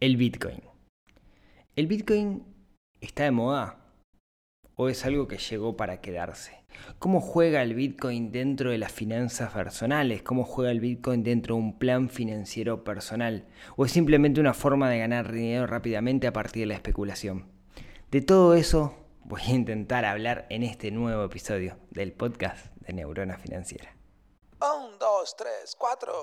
El 0.00 0.16
Bitcoin. 0.16 0.62
¿El 1.74 1.88
Bitcoin 1.88 2.44
está 3.00 3.24
de 3.24 3.32
moda? 3.32 3.80
¿O 4.76 4.88
es 4.88 5.04
algo 5.04 5.26
que 5.26 5.38
llegó 5.38 5.76
para 5.76 6.00
quedarse? 6.00 6.64
¿Cómo 7.00 7.20
juega 7.20 7.62
el 7.62 7.74
Bitcoin 7.74 8.30
dentro 8.30 8.70
de 8.70 8.78
las 8.78 8.92
finanzas 8.92 9.52
personales? 9.52 10.22
¿Cómo 10.22 10.44
juega 10.44 10.70
el 10.70 10.78
Bitcoin 10.78 11.24
dentro 11.24 11.56
de 11.56 11.62
un 11.62 11.78
plan 11.80 12.10
financiero 12.10 12.84
personal? 12.84 13.48
¿O 13.74 13.86
es 13.86 13.90
simplemente 13.90 14.40
una 14.40 14.54
forma 14.54 14.88
de 14.88 15.00
ganar 15.00 15.32
dinero 15.32 15.66
rápidamente 15.66 16.28
a 16.28 16.32
partir 16.32 16.62
de 16.62 16.66
la 16.66 16.74
especulación? 16.74 17.50
De 18.12 18.20
todo 18.20 18.54
eso 18.54 18.94
voy 19.24 19.42
a 19.42 19.50
intentar 19.50 20.04
hablar 20.04 20.46
en 20.48 20.62
este 20.62 20.92
nuevo 20.92 21.24
episodio 21.24 21.76
del 21.90 22.12
podcast 22.12 22.72
de 22.76 22.92
Neurona 22.92 23.36
Financiera. 23.36 23.96
Un, 24.60 24.96
dos, 25.00 25.34
tres, 25.36 25.76
cuatro. 25.76 26.22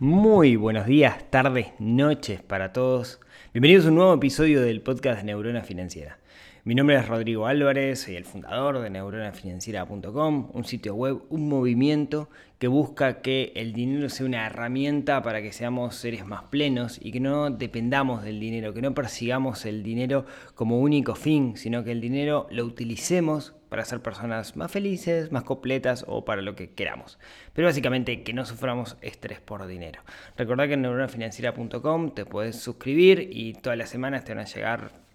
Muy 0.00 0.54
buenos 0.54 0.86
días, 0.86 1.28
tardes, 1.28 1.72
noches 1.80 2.40
para 2.40 2.72
todos. 2.72 3.18
Bienvenidos 3.52 3.84
a 3.84 3.88
un 3.88 3.96
nuevo 3.96 4.14
episodio 4.14 4.60
del 4.62 4.80
podcast 4.80 5.24
Neurona 5.24 5.64
Financiera. 5.64 6.20
Mi 6.68 6.74
nombre 6.74 6.96
es 6.96 7.08
Rodrigo 7.08 7.46
Álvarez, 7.46 8.00
soy 8.00 8.16
el 8.16 8.26
fundador 8.26 8.80
de 8.80 8.90
neuronafinanciera.com, 8.90 10.50
un 10.52 10.64
sitio 10.66 10.94
web, 10.94 11.22
un 11.30 11.48
movimiento 11.48 12.28
que 12.58 12.68
busca 12.68 13.22
que 13.22 13.52
el 13.56 13.72
dinero 13.72 14.10
sea 14.10 14.26
una 14.26 14.44
herramienta 14.44 15.22
para 15.22 15.40
que 15.40 15.50
seamos 15.50 15.94
seres 15.94 16.26
más 16.26 16.42
plenos 16.50 16.98
y 17.00 17.10
que 17.10 17.20
no 17.20 17.48
dependamos 17.48 18.22
del 18.22 18.38
dinero, 18.38 18.74
que 18.74 18.82
no 18.82 18.92
persigamos 18.92 19.64
el 19.64 19.82
dinero 19.82 20.26
como 20.54 20.78
único 20.80 21.14
fin, 21.14 21.56
sino 21.56 21.84
que 21.84 21.92
el 21.92 22.02
dinero 22.02 22.46
lo 22.50 22.66
utilicemos 22.66 23.54
para 23.70 23.86
ser 23.86 24.02
personas 24.02 24.54
más 24.54 24.70
felices, 24.70 25.32
más 25.32 25.44
completas 25.44 26.04
o 26.06 26.26
para 26.26 26.42
lo 26.42 26.54
que 26.54 26.74
queramos. 26.74 27.18
Pero 27.54 27.66
básicamente 27.68 28.22
que 28.22 28.34
no 28.34 28.44
suframos 28.44 28.98
estrés 29.00 29.40
por 29.40 29.66
dinero. 29.66 30.02
Recordad 30.36 30.66
que 30.66 30.74
en 30.74 30.82
neuronafinanciera.com 30.82 32.10
te 32.10 32.26
puedes 32.26 32.56
suscribir 32.56 33.26
y 33.32 33.54
todas 33.54 33.78
las 33.78 33.88
semanas 33.88 34.26
te 34.26 34.34
van 34.34 34.44
a 34.44 34.46
llegar 34.46 35.07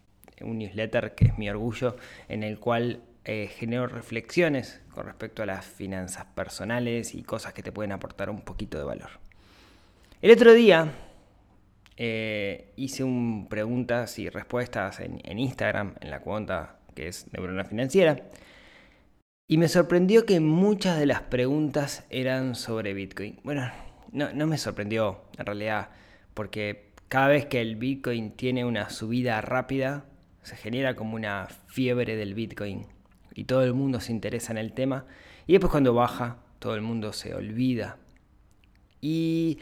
un 0.44 0.60
newsletter 0.60 1.16
que 1.16 1.26
es 1.26 1.38
mi 1.38 1.50
orgullo, 1.50 1.96
en 2.28 2.44
el 2.44 2.60
cual 2.60 3.02
eh, 3.26 3.48
genero 3.48 3.88
reflexiones 3.88 4.82
con 4.94 5.06
respecto 5.06 5.44
a 5.44 5.46
las 5.46 5.66
finanzas 5.66 6.26
personales 6.26 7.16
y 7.16 7.24
cosas 7.24 7.54
que 7.54 7.64
te 7.64 7.72
pueden 7.72 7.94
aportar 7.94 8.30
un 8.30 8.42
poquito 8.42 8.78
de 8.78 8.84
valor. 8.84 9.12
El 10.22 10.32
otro 10.32 10.54
día 10.54 10.92
eh, 11.96 12.74
hice 12.76 13.04
un 13.04 13.48
preguntas 13.50 14.20
y 14.20 14.30
respuestas 14.30 15.00
en, 15.00 15.40
Instagram, 15.40 15.96
en 16.02 16.10
la 16.10 16.20
cuenta 16.20 16.80
que 16.96 17.08
es 17.08 17.32
Neurona 17.32 17.64
Financiera, 17.64 18.18
y 19.48 19.58
me 19.58 19.70
sorprendió 19.70 20.26
que 20.26 20.40
muchas 20.40 21.00
de 21.00 21.06
las 21.06 21.22
preguntas 21.22 22.06
eran 22.10 22.56
sobre 22.56 22.94
Bitcoin. 22.94 23.40
Bueno, 23.44 23.72
no, 24.12 24.34
no 24.34 24.48
me 24.48 24.58
sorprendió 24.58 25.22
en 25.38 25.46
realidad, 25.46 25.90
porque 26.34 26.92
cada 27.08 27.28
vez 27.28 27.46
que 27.46 27.62
el 27.62 27.78
Bitcoin 27.78 28.32
tiene 28.32 28.66
una 28.66 28.90
subida 28.90 29.40
rápida, 29.42 30.06
se 30.44 30.56
genera 30.56 30.96
como 30.96 31.16
una 31.16 31.48
fiebre 31.68 32.16
del 32.16 32.34
Bitcoin 32.34 32.86
y 33.34 33.46
todo 33.46 33.64
el 33.64 33.74
mundo 33.74 34.00
se 34.00 34.12
interesa 34.12 34.52
en 34.52 34.58
el 34.58 34.74
tema 34.74 35.06
y 35.48 35.54
después 35.54 35.72
cuando 35.72 35.94
baja 35.94 36.38
todo 36.60 36.76
el 36.76 36.82
mundo 36.82 37.14
se 37.14 37.34
olvida. 37.34 37.98
Y 39.02 39.60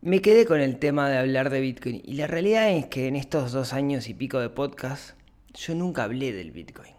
me 0.00 0.20
quedé 0.20 0.46
con 0.46 0.60
el 0.60 0.78
tema 0.78 1.08
de 1.08 1.18
hablar 1.18 1.50
de 1.50 1.60
Bitcoin 1.60 2.00
y 2.04 2.14
la 2.14 2.26
realidad 2.26 2.70
es 2.70 2.86
que 2.86 3.08
en 3.08 3.16
estos 3.16 3.52
dos 3.52 3.72
años 3.72 4.08
y 4.08 4.14
pico 4.14 4.38
de 4.38 4.50
podcast 4.50 5.18
yo 5.54 5.74
nunca 5.74 6.04
hablé 6.04 6.32
del 6.32 6.50
Bitcoin. 6.50 6.94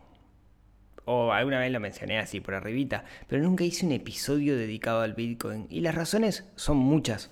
O 1.05 1.31
alguna 1.31 1.59
vez 1.59 1.71
lo 1.71 1.79
mencioné 1.79 2.17
así 2.17 2.39
por 2.39 2.55
arribita, 2.55 3.05
pero 3.27 3.43
nunca 3.43 3.63
hice 3.63 3.85
un 3.85 3.91
episodio 3.91 4.57
dedicado 4.57 5.01
al 5.01 5.13
Bitcoin 5.13 5.67
y 5.69 5.81
las 5.81 5.93
razones 5.93 6.45
son 6.55 6.77
muchas. 6.77 7.29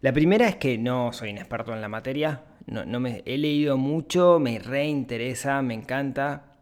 La 0.00 0.12
primera 0.12 0.48
es 0.48 0.56
que 0.56 0.78
no 0.78 1.12
soy 1.12 1.30
un 1.30 1.38
experto 1.38 1.72
en 1.72 1.80
la 1.80 1.88
materia, 1.88 2.42
no, 2.66 2.84
no 2.84 3.00
me, 3.00 3.22
he 3.26 3.38
leído 3.38 3.76
mucho, 3.76 4.38
me 4.38 4.58
reinteresa, 4.58 5.62
me 5.62 5.74
encanta, 5.74 6.56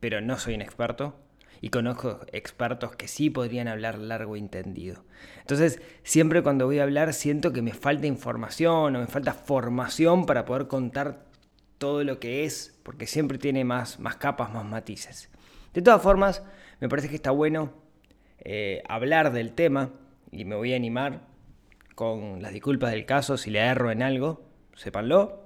pero 0.00 0.20
no 0.20 0.38
soy 0.38 0.54
un 0.54 0.62
experto. 0.62 1.16
Y 1.60 1.70
conozco 1.70 2.20
expertos 2.32 2.96
que 2.96 3.08
sí 3.08 3.30
podrían 3.30 3.66
hablar 3.66 3.98
largo 3.98 4.36
y 4.36 4.40
entendido. 4.40 5.04
Entonces, 5.40 5.80
siempre 6.02 6.42
cuando 6.42 6.66
voy 6.66 6.78
a 6.78 6.82
hablar 6.82 7.14
siento 7.14 7.52
que 7.52 7.62
me 7.62 7.72
falta 7.72 8.06
información 8.06 8.94
o 8.94 9.00
me 9.00 9.06
falta 9.06 9.32
formación 9.32 10.26
para 10.26 10.44
poder 10.44 10.68
contar 10.68 11.24
todo 11.78 12.04
lo 12.04 12.20
que 12.20 12.44
es, 12.44 12.78
porque 12.82 13.06
siempre 13.06 13.38
tiene 13.38 13.64
más, 13.64 13.98
más 13.98 14.16
capas, 14.16 14.52
más 14.52 14.64
matices. 14.64 15.30
De 15.72 15.82
todas 15.82 16.02
formas, 16.02 16.42
me 16.80 16.88
parece 16.88 17.08
que 17.08 17.16
está 17.16 17.30
bueno 17.30 17.72
eh, 18.38 18.82
hablar 18.88 19.32
del 19.32 19.52
tema 19.52 19.90
y 20.30 20.44
me 20.44 20.56
voy 20.56 20.72
a 20.72 20.76
animar 20.76 21.22
con 21.94 22.42
las 22.42 22.52
disculpas 22.52 22.90
del 22.90 23.06
caso 23.06 23.38
si 23.38 23.50
le 23.50 23.60
erro 23.60 23.90
en 23.90 24.02
algo, 24.02 24.44
sépanlo. 24.74 25.45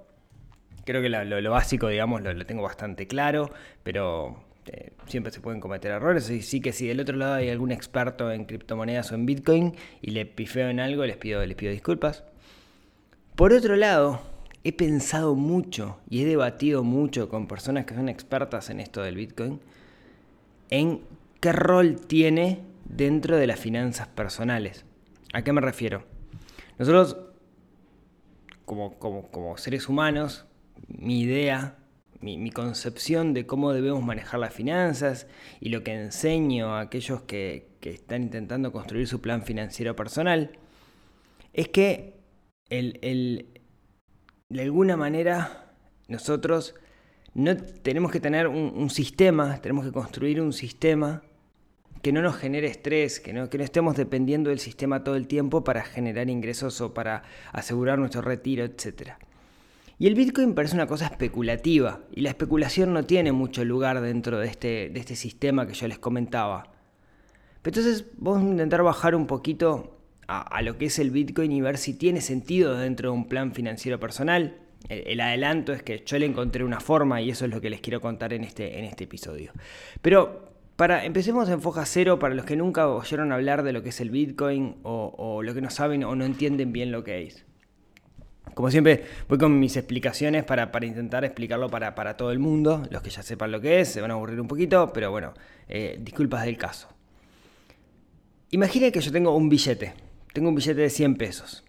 Creo 0.84 1.02
que 1.02 1.08
lo, 1.08 1.50
básico, 1.50 1.88
digamos, 1.88 2.22
lo, 2.22 2.32
lo, 2.32 2.46
tengo 2.46 2.62
bastante 2.62 3.06
claro, 3.06 3.50
pero 3.82 4.42
eh, 4.66 4.92
siempre 5.06 5.32
se 5.32 5.40
pueden 5.40 5.60
cometer 5.60 5.90
errores. 5.90 6.30
Y 6.30 6.42
sí 6.42 6.60
que 6.60 6.72
si 6.72 6.86
del 6.86 7.00
otro 7.00 7.16
lado 7.16 7.34
hay 7.34 7.50
algún 7.50 7.72
experto 7.72 8.30
en 8.30 8.44
criptomonedas 8.44 9.10
o 9.12 9.14
en 9.14 9.26
Bitcoin 9.26 9.74
y 10.00 10.10
le 10.10 10.26
pifeo 10.26 10.68
en 10.68 10.80
algo, 10.80 11.04
les 11.04 11.16
pido, 11.16 11.44
les 11.44 11.56
pido 11.56 11.72
disculpas. 11.72 12.24
Por 13.36 13.52
otro 13.52 13.76
lado, 13.76 14.20
he 14.64 14.72
pensado 14.72 15.34
mucho 15.34 15.98
y 16.08 16.22
he 16.22 16.26
debatido 16.26 16.84
mucho 16.84 17.28
con 17.28 17.46
personas 17.46 17.86
que 17.86 17.94
son 17.94 18.08
expertas 18.08 18.70
en 18.70 18.80
esto 18.80 19.02
del 19.02 19.16
Bitcoin 19.16 19.60
en 20.70 21.00
qué 21.40 21.52
rol 21.52 21.96
tiene 22.06 22.60
dentro 22.84 23.36
de 23.36 23.46
las 23.46 23.58
finanzas 23.58 24.08
personales. 24.08 24.84
¿A 25.32 25.42
qué 25.42 25.52
me 25.52 25.60
refiero? 25.60 26.04
Nosotros, 26.78 27.16
como, 28.64 28.98
como, 28.98 29.30
como 29.30 29.56
seres 29.56 29.88
humanos, 29.88 30.46
mi 30.98 31.20
idea, 31.20 31.78
mi, 32.20 32.50
concepción 32.50 33.32
de 33.34 33.46
cómo 33.46 33.72
debemos 33.72 34.02
manejar 34.02 34.40
las 34.40 34.52
finanzas 34.52 35.26
y 35.60 35.70
lo 35.70 35.82
que 35.82 35.94
enseño 35.94 36.74
a 36.74 36.80
aquellos 36.80 37.22
que, 37.22 37.68
están 37.80 38.22
intentando 38.22 38.72
construir 38.72 39.06
su 39.08 39.20
plan 39.20 39.42
financiero 39.42 39.96
personal, 39.96 40.50
es 41.54 41.68
que 41.68 42.20
de 42.68 44.62
alguna 44.62 44.96
manera 44.96 45.72
nosotros 46.08 46.74
no 47.32 47.56
tenemos 47.56 48.12
que 48.12 48.20
tener 48.20 48.48
un, 48.48 48.72
un, 48.76 48.90
sistema, 48.90 49.60
tenemos 49.62 49.86
que 49.86 49.92
construir 49.92 50.40
un 50.40 50.52
sistema 50.52 51.22
que 52.02 52.12
no 52.12 52.22
nos 52.22 52.36
genere 52.36 52.66
estrés, 52.66 53.20
que 53.20 53.32
no, 53.32 53.48
que 53.48 53.58
no 53.58 53.64
estemos 53.64 53.96
dependiendo 53.96 54.50
del 54.50 54.58
sistema 54.58 55.04
todo 55.04 55.16
el 55.16 55.26
tiempo 55.26 55.64
para 55.64 55.82
generar 55.82 56.30
ingresos 56.30 56.80
o 56.80 56.94
para 56.94 57.22
asegurar 57.52 57.98
nuestro 57.98 58.22
retiro, 58.22 58.64
etc. 58.64 59.12
Y 60.00 60.06
el 60.06 60.14
Bitcoin 60.14 60.54
parece 60.54 60.76
una 60.76 60.86
cosa 60.86 61.04
especulativa, 61.04 62.00
y 62.10 62.22
la 62.22 62.30
especulación 62.30 62.94
no 62.94 63.04
tiene 63.04 63.32
mucho 63.32 63.66
lugar 63.66 64.00
dentro 64.00 64.38
de 64.38 64.46
este, 64.46 64.88
de 64.88 64.98
este 64.98 65.14
sistema 65.14 65.66
que 65.66 65.74
yo 65.74 65.86
les 65.88 65.98
comentaba. 65.98 66.72
Pero 67.60 67.78
entonces 67.78 68.06
vamos 68.16 68.40
a 68.40 68.50
intentar 68.50 68.82
bajar 68.82 69.14
un 69.14 69.26
poquito 69.26 70.00
a, 70.26 70.62
lo 70.62 70.78
que 70.78 70.86
es 70.86 70.98
el 70.98 71.10
Bitcoin 71.10 71.52
y 71.52 71.60
ver 71.60 71.76
si 71.76 71.92
tiene 71.92 72.22
sentido 72.22 72.78
dentro 72.78 73.10
de 73.10 73.14
un 73.14 73.28
plan 73.28 73.52
financiero 73.52 74.00
personal. 74.00 74.56
El, 74.88 75.06
el, 75.06 75.20
adelanto 75.20 75.74
es 75.74 75.82
que 75.82 76.02
yo 76.06 76.18
le 76.18 76.24
encontré 76.24 76.64
una 76.64 76.80
forma 76.80 77.20
y 77.20 77.28
eso 77.28 77.44
es 77.44 77.50
lo 77.50 77.60
que 77.60 77.68
les 77.68 77.82
quiero 77.82 78.00
contar 78.00 78.32
en 78.32 78.44
este, 78.44 78.78
en 78.78 78.86
este 78.86 79.04
episodio. 79.04 79.52
Pero 80.00 80.54
para, 80.76 81.04
empecemos 81.04 81.46
en 81.50 81.60
foja 81.60 81.84
cero 81.84 82.18
para 82.18 82.34
los 82.34 82.46
que 82.46 82.56
nunca 82.56 82.88
oyeron 82.88 83.32
hablar 83.32 83.62
de 83.64 83.74
lo 83.74 83.82
que 83.82 83.90
es 83.90 84.00
el 84.00 84.08
Bitcoin 84.08 84.76
o 84.82 85.42
lo 85.42 85.52
que 85.52 85.60
no 85.60 85.68
saben 85.68 86.04
o 86.04 86.14
no 86.14 86.24
entienden 86.24 86.72
bien 86.72 86.90
lo 86.90 87.04
que 87.04 87.24
es. 87.24 87.44
Como 88.60 88.70
siempre, 88.70 89.06
voy 89.26 89.38
con 89.38 89.58
mis 89.58 89.74
explicaciones 89.78 90.44
para, 90.44 90.70
intentar 90.82 91.24
explicarlo 91.24 91.70
para, 91.70 91.94
para, 91.94 92.18
todo 92.18 92.30
el 92.30 92.38
mundo. 92.38 92.82
Los 92.90 93.00
que 93.00 93.08
ya 93.08 93.22
sepan 93.22 93.50
lo 93.52 93.58
que 93.58 93.80
es, 93.80 93.88
se 93.88 94.02
van 94.02 94.10
a 94.10 94.14
aburrir 94.14 94.38
un 94.38 94.48
poquito, 94.48 94.92
pero 94.92 95.10
bueno, 95.10 95.32
eh, 95.66 95.98
disculpas 95.98 96.44
del 96.44 96.58
caso. 96.58 96.86
Imaginen 98.50 98.92
que 98.92 99.00
yo 99.00 99.10
tengo 99.12 99.34
un 99.34 99.48
billete. 99.48 99.94
Tengo 100.34 100.50
un 100.50 100.56
billete 100.56 100.78
de 100.78 100.90
100 100.90 101.16
pesos. 101.16 101.64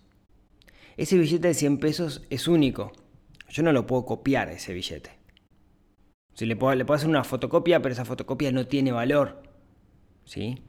Ese 0.98 1.18
billete 1.18 1.48
de 1.48 1.54
100 1.54 1.78
pesos 1.78 2.28
es 2.30 2.50
único. 2.50 2.92
Yo 3.48 3.64
no 3.64 3.72
lo 3.72 3.88
puedo 3.88 4.06
copiar 4.06 4.50
ese 4.50 4.74
billete. 4.74 5.12
Si 6.34 6.46
le 6.46 6.58
puedo, 6.58 6.76
le 6.76 6.84
puedo 6.84 6.98
hacer 6.98 7.08
una 7.08 7.24
fotocopia, 7.24 7.82
pero 7.82 7.94
esa 7.94 8.04
fotocopia 8.04 8.52
no 8.52 8.68
tiene 8.68 8.92
valor. 8.92 9.44
¿sí? 10.26 10.62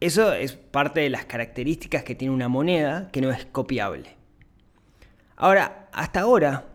Eso 0.00 0.34
es 0.34 0.52
parte 0.52 1.00
de 1.00 1.08
las 1.08 1.24
características 1.24 2.02
que 2.02 2.14
tiene 2.14 2.34
una 2.34 2.48
moneda 2.48 3.08
que 3.12 3.22
no 3.22 3.30
es 3.30 3.46
copiable. 3.46 4.20
Ahora, 5.36 5.88
hasta 5.92 6.20
ahora, 6.20 6.66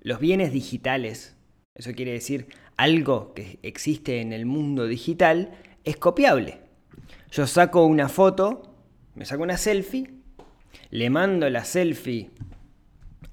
los 0.00 0.20
bienes 0.20 0.52
digitales, 0.52 1.36
eso 1.74 1.92
quiere 1.92 2.12
decir 2.12 2.48
algo 2.76 3.34
que 3.34 3.58
existe 3.62 4.20
en 4.20 4.32
el 4.32 4.46
mundo 4.46 4.86
digital, 4.86 5.52
es 5.84 5.96
copiable. 5.96 6.60
Yo 7.30 7.46
saco 7.46 7.84
una 7.84 8.08
foto, 8.08 8.74
me 9.14 9.24
saco 9.24 9.42
una 9.42 9.56
selfie, 9.56 10.10
le 10.90 11.10
mando 11.10 11.48
la 11.50 11.64
selfie 11.64 12.30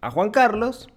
a 0.01 0.11
Juan 0.11 0.31
Carlos 0.31 0.89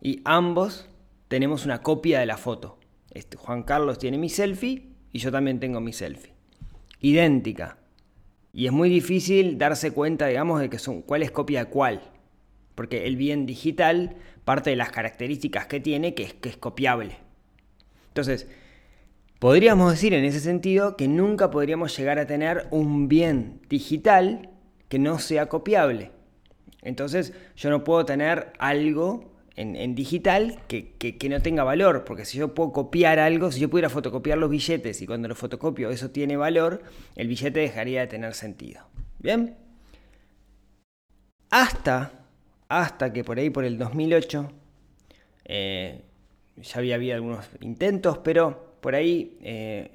y 0.00 0.20
ambos 0.24 0.88
tenemos 1.28 1.64
una 1.64 1.82
copia 1.82 2.20
de 2.20 2.26
la 2.26 2.36
foto. 2.36 2.78
Este, 3.10 3.36
Juan 3.36 3.62
Carlos 3.62 3.98
tiene 3.98 4.18
mi 4.18 4.28
selfie 4.28 4.88
y 5.12 5.18
yo 5.18 5.30
también 5.30 5.60
tengo 5.60 5.80
mi 5.80 5.92
selfie. 5.92 6.32
Idéntica. 7.00 7.78
Y 8.52 8.66
es 8.66 8.72
muy 8.72 8.88
difícil 8.88 9.58
darse 9.58 9.92
cuenta, 9.92 10.26
digamos, 10.26 10.60
de 10.60 10.68
que 10.68 10.78
son 10.78 11.02
cuál 11.02 11.22
es 11.22 11.30
copia 11.30 11.64
de 11.64 11.70
cuál. 11.70 12.02
Porque 12.80 13.06
el 13.06 13.16
bien 13.16 13.44
digital, 13.44 14.16
parte 14.46 14.70
de 14.70 14.76
las 14.76 14.90
características 14.90 15.66
que 15.66 15.80
tiene, 15.80 16.14
que 16.14 16.22
es 16.22 16.32
que 16.32 16.48
es 16.48 16.56
copiable. 16.56 17.18
Entonces, 18.08 18.48
podríamos 19.38 19.90
decir 19.90 20.14
en 20.14 20.24
ese 20.24 20.40
sentido 20.40 20.96
que 20.96 21.06
nunca 21.06 21.50
podríamos 21.50 21.94
llegar 21.94 22.18
a 22.18 22.26
tener 22.26 22.68
un 22.70 23.06
bien 23.06 23.60
digital 23.68 24.48
que 24.88 24.98
no 24.98 25.18
sea 25.18 25.50
copiable. 25.50 26.10
Entonces, 26.80 27.34
yo 27.54 27.68
no 27.68 27.84
puedo 27.84 28.06
tener 28.06 28.54
algo 28.58 29.30
en, 29.56 29.94
digital 29.94 30.62
que, 30.66 31.28
no 31.28 31.42
tenga 31.42 31.64
valor, 31.64 32.04
porque 32.06 32.24
si 32.24 32.38
yo 32.38 32.54
puedo 32.54 32.72
copiar 32.72 33.18
algo, 33.18 33.52
si 33.52 33.60
yo 33.60 33.68
pudiera 33.68 33.90
fotocopiar 33.90 34.38
los 34.38 34.48
billetes 34.48 35.02
y 35.02 35.06
cuando 35.06 35.28
lo 35.28 35.34
fotocopio 35.34 35.90
eso 35.90 36.08
tiene 36.08 36.38
valor, 36.38 36.82
el 37.14 37.28
billete 37.28 37.60
dejaría 37.60 38.00
de 38.00 38.06
tener 38.06 38.32
sentido. 38.32 38.86
¿Bien? 39.18 39.54
Hasta, 41.50 42.19
hasta 42.70 43.12
que 43.12 43.24
por 43.24 43.38
ahí, 43.38 43.50
por 43.50 43.64
el 43.64 43.76
2008, 43.76 44.48
eh, 45.44 46.04
ya 46.56 46.78
había 46.78 46.94
habido 46.94 47.16
algunos 47.16 47.44
intentos, 47.60 48.18
pero 48.18 48.76
por 48.80 48.94
ahí 48.94 49.36
eh, 49.42 49.90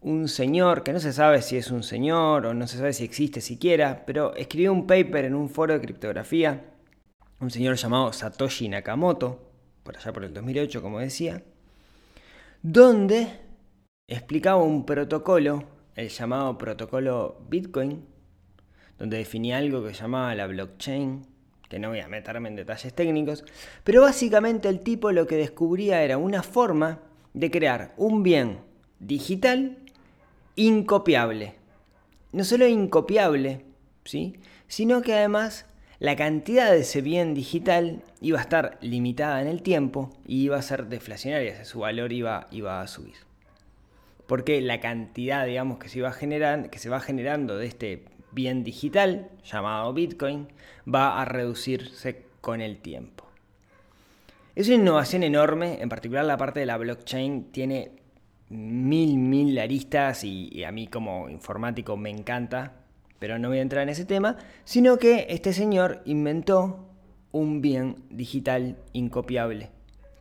un 0.00 0.28
señor, 0.28 0.82
que 0.82 0.92
no 0.92 0.98
se 0.98 1.12
sabe 1.12 1.40
si 1.42 1.56
es 1.56 1.70
un 1.70 1.84
señor 1.84 2.46
o 2.46 2.54
no 2.54 2.66
se 2.66 2.78
sabe 2.78 2.92
si 2.92 3.04
existe 3.04 3.40
siquiera, 3.40 4.04
pero 4.04 4.34
escribió 4.34 4.72
un 4.72 4.86
paper 4.86 5.26
en 5.26 5.34
un 5.34 5.48
foro 5.48 5.74
de 5.74 5.80
criptografía 5.80 6.64
un 7.38 7.50
señor 7.50 7.76
llamado 7.76 8.12
Satoshi 8.12 8.68
Nakamoto, 8.68 9.52
por 9.82 9.96
allá 9.96 10.12
por 10.12 10.24
el 10.24 10.34
2008, 10.34 10.82
como 10.82 10.98
decía, 10.98 11.42
donde 12.62 13.28
explicaba 14.08 14.62
un 14.62 14.86
protocolo, 14.86 15.64
el 15.94 16.08
llamado 16.08 16.58
protocolo 16.58 17.42
Bitcoin, 17.48 18.06
donde 18.98 19.18
definía 19.18 19.58
algo 19.58 19.84
que 19.84 19.92
llamaba 19.92 20.34
la 20.34 20.46
blockchain, 20.46 21.35
que 21.68 21.78
no 21.78 21.88
voy 21.88 22.00
a 22.00 22.08
meterme 22.08 22.48
en 22.48 22.56
detalles 22.56 22.94
técnicos, 22.94 23.44
pero 23.84 24.02
básicamente 24.02 24.68
el 24.68 24.80
tipo 24.80 25.12
lo 25.12 25.26
que 25.26 25.36
descubría 25.36 26.02
era 26.02 26.18
una 26.18 26.42
forma 26.42 27.00
de 27.34 27.50
crear 27.50 27.92
un 27.96 28.22
bien 28.22 28.60
digital 28.98 29.76
incopiable. 30.54 31.54
No 32.32 32.44
solo 32.44 32.66
incopiable, 32.66 33.62
¿sí? 34.04 34.36
sino 34.68 35.02
que 35.02 35.14
además 35.14 35.66
la 35.98 36.16
cantidad 36.16 36.70
de 36.70 36.80
ese 36.80 37.00
bien 37.00 37.34
digital 37.34 38.02
iba 38.20 38.38
a 38.38 38.42
estar 38.42 38.78
limitada 38.80 39.40
en 39.40 39.48
el 39.48 39.62
tiempo 39.62 40.10
y 40.26 40.42
iba 40.42 40.56
a 40.56 40.62
ser 40.62 40.86
deflacionaria, 40.86 41.64
su 41.64 41.80
valor 41.80 42.12
iba, 42.12 42.46
iba 42.50 42.80
a 42.80 42.86
subir. 42.86 43.14
Porque 44.26 44.60
la 44.60 44.80
cantidad, 44.80 45.46
digamos, 45.46 45.78
que 45.78 45.88
se, 45.88 45.98
iba 45.98 46.12
que 46.12 46.78
se 46.78 46.88
va 46.90 47.00
generando 47.00 47.56
de 47.56 47.66
este 47.66 48.04
bien 48.32 48.64
digital, 48.64 49.30
llamado 49.44 49.92
Bitcoin, 49.92 50.48
va 50.92 51.20
a 51.20 51.24
reducirse 51.24 52.26
con 52.40 52.60
el 52.60 52.78
tiempo. 52.78 53.24
Es 54.54 54.68
una 54.68 54.76
innovación 54.76 55.22
enorme, 55.22 55.82
en 55.82 55.88
particular 55.88 56.24
la 56.24 56.36
parte 56.36 56.60
de 56.60 56.66
la 56.66 56.78
blockchain 56.78 57.52
tiene 57.52 57.92
mil, 58.48 59.18
mil 59.18 59.58
aristas 59.58 60.24
y 60.24 60.64
a 60.64 60.72
mí 60.72 60.86
como 60.86 61.28
informático 61.28 61.96
me 61.96 62.10
encanta 62.10 62.86
pero 63.18 63.38
no 63.38 63.48
voy 63.48 63.58
a 63.58 63.62
entrar 63.62 63.82
en 63.82 63.88
ese 63.88 64.04
tema, 64.04 64.36
sino 64.64 64.98
que 64.98 65.26
este 65.30 65.52
señor 65.52 66.02
inventó 66.04 66.88
un 67.32 67.60
bien 67.60 68.04
digital 68.10 68.76
incopiable, 68.92 69.70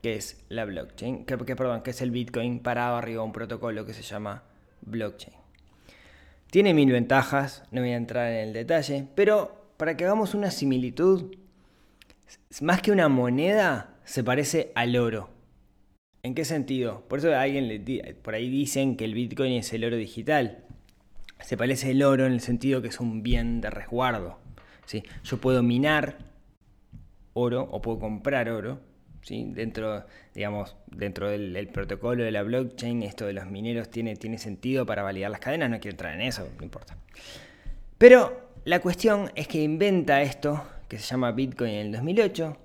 que 0.02 0.16
es 0.16 0.44
la 0.50 0.66
blockchain, 0.66 1.26
que, 1.26 1.38
perdón, 1.38 1.82
que 1.82 1.92
es 1.92 2.02
el 2.02 2.12
Bitcoin 2.12 2.60
parado 2.60 2.96
arriba 2.96 3.22
de 3.22 3.26
un 3.26 3.34
protocolo 3.34 3.86
que 3.86 3.94
se 3.94 4.02
llama 4.02 4.44
blockchain. 4.82 5.36
Tiene 6.56 6.74
mil 6.74 6.90
ventajas, 6.90 7.64
no 7.72 7.82
voy 7.82 7.90
a 7.90 7.98
entrar 7.98 8.32
en 8.32 8.48
el 8.48 8.54
detalle, 8.54 9.06
pero 9.14 9.74
para 9.76 9.98
que 9.98 10.06
hagamos 10.06 10.34
una 10.34 10.52
similitud, 10.52 11.36
más 12.62 12.82
que 12.82 12.94
una 12.94 13.10
moneda, 13.10 13.98
se 14.06 14.24
parece 14.24 14.72
al 14.74 14.96
oro. 14.96 15.30
¿En 16.24 16.34
qué 16.34 16.46
sentido? 16.46 17.04
Por 17.10 17.20
eso 17.20 17.36
alguien 17.36 17.68
le, 17.68 18.14
por 18.22 18.36
ahí 18.36 18.50
dicen 18.50 18.96
que 18.96 19.04
el 19.04 19.14
Bitcoin 19.16 19.52
es 19.52 19.74
el 19.74 19.84
oro 19.84 19.98
digital 19.98 20.64
se 21.42 21.58
parece 21.58 21.92
el 21.92 22.02
oro 22.04 22.26
en 22.26 22.32
el 22.32 22.40
sentido 22.40 22.82
que 22.82 22.88
es 22.88 23.02
un 23.02 23.22
bien 23.22 23.60
de 23.60 23.70
resguardo. 23.70 24.40
¿sí? 24.86 25.04
Yo 25.26 25.42
puedo 25.42 25.62
minar 25.62 26.20
oro 27.34 27.68
o 27.70 27.82
puedo 27.82 28.00
comprar 28.00 28.48
oro. 28.50 28.80
Dentro, 29.28 30.06
digamos, 30.34 30.76
dentro 30.88 31.30
del, 31.30 31.68
protocolo 31.70 32.24
de 32.24 32.32
la 32.32 32.44
blockchain, 32.44 33.04
esto 33.04 33.26
de 33.26 33.34
los 33.34 33.48
mineros 33.48 33.90
tiene, 33.90 34.16
tiene 34.16 34.38
sentido 34.38 34.86
para 34.86 35.04
validar 35.04 35.32
las 35.32 35.40
cadenas. 35.40 35.70
No 35.70 35.80
quiero 35.80 35.94
entrar 35.94 36.14
en 36.14 36.22
eso, 36.22 36.48
no 36.58 36.64
importa. 36.64 36.96
Pero 37.98 38.52
la 38.66 38.80
cuestión 38.80 39.32
es 39.36 39.48
que 39.48 39.62
inventa 39.62 40.22
esto 40.22 40.64
que 40.88 40.98
se 41.00 41.06
llama 41.06 41.32
Bitcoin 41.32 41.72
en 41.72 41.86
el 41.88 41.92
2008 41.94 42.58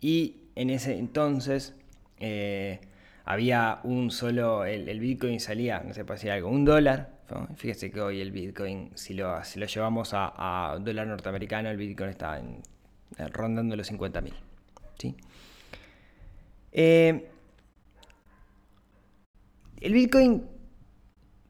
y 0.00 0.36
en 0.56 0.70
ese 0.70 0.98
entonces 0.98 1.74
eh, 2.18 2.80
había 3.24 3.80
un 3.84 4.10
solo, 4.10 4.64
el, 4.64 4.98
Bitcoin 4.98 5.38
salía, 5.40 5.80
no 5.80 5.94
sé, 5.94 6.04
decir 6.04 6.30
algo, 6.30 6.48
un 6.48 6.64
dólar 6.64 7.16
Fíjese 7.56 7.90
que 7.90 8.00
hoy 8.00 8.20
el 8.20 8.30
Bitcoin, 8.30 8.90
si 8.94 9.14
lo, 9.14 9.42
si 9.42 9.58
lo 9.58 9.66
llevamos 9.66 10.10
a, 10.12 10.78
dólar 10.80 11.08
norteamericano, 11.08 11.68
el 11.70 11.76
Bitcoin 11.76 12.10
está 12.10 12.40
rondando 13.32 13.74
los 13.74 13.90
50.000. 13.90 14.32
¿sí? 14.98 15.16
Eh, 16.78 17.30
el 19.80 19.92
Bitcoin 19.92 20.44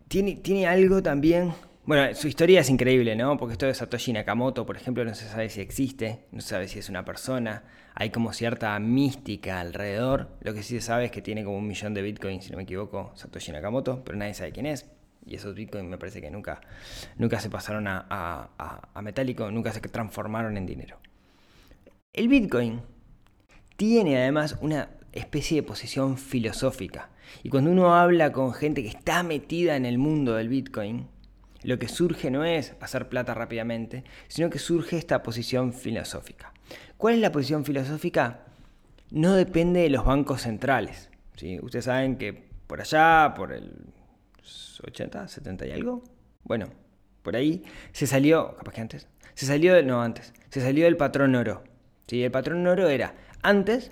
tiene, 0.09 0.37
tiene 0.37 0.67
algo 0.67 1.03
también 1.03 1.53
bueno, 1.87 2.13
su 2.17 2.27
historia 2.27 2.63
es 2.63 2.69
increíble, 2.69 3.15
¿no? 3.15 3.37
Porque 3.37 3.53
esto 3.53 3.67
de 3.67 3.73
Satoshi 3.73 4.13
Nakamoto, 4.13 4.67
por 4.67 4.77
ejemplo, 4.77 5.05
no 5.05 5.15
se 5.15 5.29
sabe 5.29 5.49
si 5.49 5.61
existe, 5.61 6.27
no 6.33 6.41
se 6.41 6.49
sabe 6.49 6.67
si 6.67 6.81
es 6.81 6.89
una 6.89 7.05
persona, 7.05 7.63
hay 7.95 8.11
como 8.11 8.33
cierta 8.33 8.77
mística 8.81 9.61
alrededor. 9.61 10.31
Lo 10.41 10.53
que 10.53 10.65
sí 10.65 10.75
se 10.75 10.81
sabe 10.81 11.05
es 11.05 11.11
que 11.13 11.23
tiene 11.23 11.45
como 11.45 11.59
un 11.59 11.69
millón 11.69 11.95
de 11.95 12.03
bitcoins, 12.03 12.45
si 12.45 12.51
no 12.51 12.57
me 12.57 12.65
equivoco, 12.65 13.13
Satoshi 13.15 13.53
Nakamoto, 13.53 14.03
pero 14.03 14.19
nadie 14.19 14.35
sabe 14.35 14.51
quién 14.51 14.67
es 14.67 14.91
y 15.27 15.37
esos 15.37 15.55
bitcoins 15.55 15.89
me 15.89 15.99
parece 15.99 16.21
que 16.21 16.31
nunca, 16.31 16.61
nunca 17.19 17.39
se 17.41 17.51
pasaron 17.51 17.87
a, 17.89 18.07
a, 18.09 19.03
metálico, 19.03 19.51
nunca 19.51 19.73
se 19.73 19.81
transformaron 19.81 20.57
en 20.57 20.67
dinero. 20.67 20.99
El 22.13 22.29
bitcoin 22.29 22.81
tiene 23.77 24.17
además 24.17 24.57
una 24.61 24.89
especie 25.19 25.61
de 25.61 25.67
posición 25.67 26.19
filosófica. 26.19 27.11
Y 27.43 27.49
cuando 27.49 27.71
uno 27.71 27.95
habla 27.95 28.33
con 28.33 28.55
gente 28.55 28.83
que 28.83 28.89
está 28.89 29.23
metida 29.23 29.77
en 29.77 29.87
el 29.87 29.99
mundo 29.99 30.35
del 30.35 30.49
bitcoin, 30.49 31.09
lo 31.63 31.79
que 31.79 31.89
surge 31.89 32.31
no 32.31 32.45
es 32.45 32.75
hacer 32.81 33.09
plata 33.09 33.35
rápidamente, 33.35 34.05
sino 34.29 34.51
que 34.51 34.59
surge 34.59 34.97
esta 34.97 35.23
posición 35.23 35.73
filosófica. 35.73 36.53
¿Cuál 36.97 37.15
es 37.15 37.21
la 37.21 37.33
posición 37.33 37.65
filosófica? 37.65 38.45
No 39.11 39.35
depende 39.35 39.81
de 39.81 39.91
los 39.91 40.05
bancos 40.05 40.43
centrales. 40.43 41.11
¿sí? 41.37 41.59
Ustedes 41.61 41.87
saben 41.87 42.17
que 42.17 42.47
por 42.67 42.81
allá, 42.81 43.35
por 43.37 43.53
el 43.53 43.73
80, 44.83 45.29
70 45.29 45.67
y 45.67 45.73
algo. 45.73 46.05
Bueno, 46.45 46.69
por 47.23 47.37
ahí 47.37 47.65
se 47.93 48.07
salió, 48.07 48.55
capaz 48.57 48.73
que 48.73 48.81
antes, 48.81 49.09
se 49.35 49.47
salió, 49.47 49.83
no 49.83 50.03
antes, 50.03 50.33
se 50.49 50.61
salió 50.61 50.85
del 50.85 50.97
patrón 50.97 51.35
oro. 51.35 51.65
¿sí? 52.07 52.23
El 52.23 52.31
patrón 52.31 52.67
oro 52.67 52.89
era, 52.89 53.15
antes, 53.43 53.91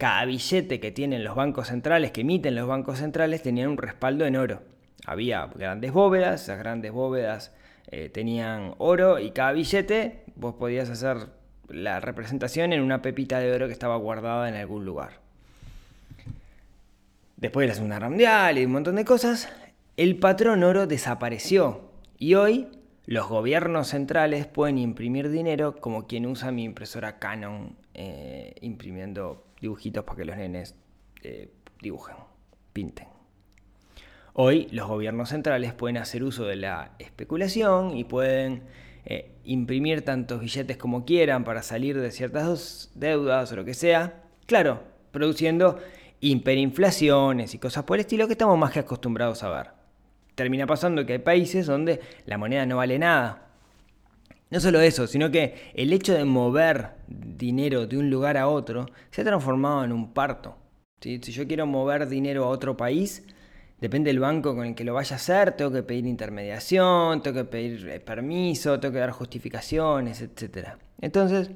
cada 0.00 0.24
billete 0.24 0.80
que 0.80 0.92
tienen 0.92 1.24
los 1.24 1.36
bancos 1.36 1.68
centrales, 1.68 2.10
que 2.10 2.22
emiten 2.22 2.54
los 2.54 2.66
bancos 2.66 2.96
centrales, 2.96 3.42
tenían 3.42 3.68
un 3.68 3.76
respaldo 3.76 4.24
en 4.24 4.34
oro. 4.34 4.62
Había 5.04 5.44
grandes 5.54 5.92
bóvedas, 5.92 6.44
esas 6.44 6.58
grandes 6.58 6.90
bóvedas 6.90 7.54
eh, 7.88 8.08
tenían 8.08 8.72
oro 8.78 9.18
y 9.18 9.32
cada 9.32 9.52
billete 9.52 10.24
vos 10.36 10.54
podías 10.54 10.88
hacer 10.88 11.26
la 11.68 12.00
representación 12.00 12.72
en 12.72 12.80
una 12.80 13.02
pepita 13.02 13.40
de 13.40 13.52
oro 13.52 13.66
que 13.66 13.74
estaba 13.74 13.96
guardada 13.96 14.48
en 14.48 14.54
algún 14.54 14.86
lugar. 14.86 15.20
Después 17.36 17.64
de 17.64 17.68
la 17.68 17.74
Segunda 17.74 17.96
Guerra 17.96 18.08
Mundial 18.08 18.56
y 18.56 18.64
un 18.64 18.72
montón 18.72 18.96
de 18.96 19.04
cosas, 19.04 19.52
el 19.98 20.16
patrón 20.16 20.64
oro 20.64 20.86
desapareció 20.86 21.90
y 22.16 22.36
hoy 22.36 22.68
los 23.04 23.28
gobiernos 23.28 23.88
centrales 23.88 24.46
pueden 24.46 24.78
imprimir 24.78 25.28
dinero 25.28 25.76
como 25.76 26.06
quien 26.06 26.24
usa 26.24 26.52
mi 26.52 26.64
impresora 26.64 27.18
Canon 27.18 27.76
eh, 27.92 28.54
imprimiendo 28.62 29.44
dibujitos 29.60 30.04
para 30.04 30.16
que 30.16 30.24
los 30.24 30.36
nenes 30.36 30.74
eh, 31.22 31.50
dibujen, 31.80 32.16
pinten. 32.72 33.08
Hoy 34.32 34.68
los 34.70 34.88
gobiernos 34.88 35.30
centrales 35.30 35.74
pueden 35.74 35.96
hacer 35.96 36.22
uso 36.22 36.44
de 36.44 36.56
la 36.56 36.92
especulación 36.98 37.96
y 37.96 38.04
pueden 38.04 38.62
eh, 39.04 39.32
imprimir 39.44 40.02
tantos 40.02 40.40
billetes 40.40 40.76
como 40.76 41.04
quieran 41.04 41.44
para 41.44 41.62
salir 41.62 42.00
de 42.00 42.10
ciertas 42.10 42.90
deudas 42.94 43.52
o 43.52 43.56
lo 43.56 43.64
que 43.64 43.74
sea. 43.74 44.22
Claro, 44.46 44.82
produciendo 45.10 45.78
hiperinflaciones 46.20 47.54
y 47.54 47.58
cosas 47.58 47.84
por 47.84 47.96
el 47.96 48.02
estilo 48.02 48.26
que 48.26 48.34
estamos 48.34 48.56
más 48.58 48.72
que 48.72 48.80
acostumbrados 48.80 49.42
a 49.42 49.50
ver. 49.50 49.70
Termina 50.34 50.66
pasando 50.66 51.04
que 51.04 51.14
hay 51.14 51.18
países 51.18 51.66
donde 51.66 52.00
la 52.26 52.38
moneda 52.38 52.66
no 52.66 52.76
vale 52.76 52.98
nada. 52.98 53.49
No 54.50 54.58
solo 54.58 54.80
eso, 54.80 55.06
sino 55.06 55.30
que 55.30 55.70
el 55.74 55.92
hecho 55.92 56.12
de 56.12 56.24
mover 56.24 56.90
dinero 57.06 57.86
de 57.86 57.96
un 57.96 58.10
lugar 58.10 58.36
a 58.36 58.48
otro 58.48 58.86
se 59.10 59.22
ha 59.22 59.24
transformado 59.24 59.84
en 59.84 59.92
un 59.92 60.12
parto. 60.12 60.56
Si 61.00 61.18
yo 61.20 61.46
quiero 61.46 61.66
mover 61.66 62.08
dinero 62.08 62.44
a 62.44 62.48
otro 62.48 62.76
país, 62.76 63.22
depende 63.80 64.10
del 64.10 64.18
banco 64.18 64.54
con 64.54 64.66
el 64.66 64.74
que 64.74 64.84
lo 64.84 64.94
vaya 64.94 65.14
a 65.14 65.18
hacer, 65.18 65.52
tengo 65.52 65.70
que 65.70 65.82
pedir 65.82 66.04
intermediación, 66.06 67.22
tengo 67.22 67.38
que 67.38 67.44
pedir 67.44 67.88
eh, 67.88 68.00
permiso, 68.00 68.78
tengo 68.80 68.94
que 68.94 68.98
dar 68.98 69.12
justificaciones, 69.12 70.20
etc. 70.20 70.70
Entonces, 71.00 71.50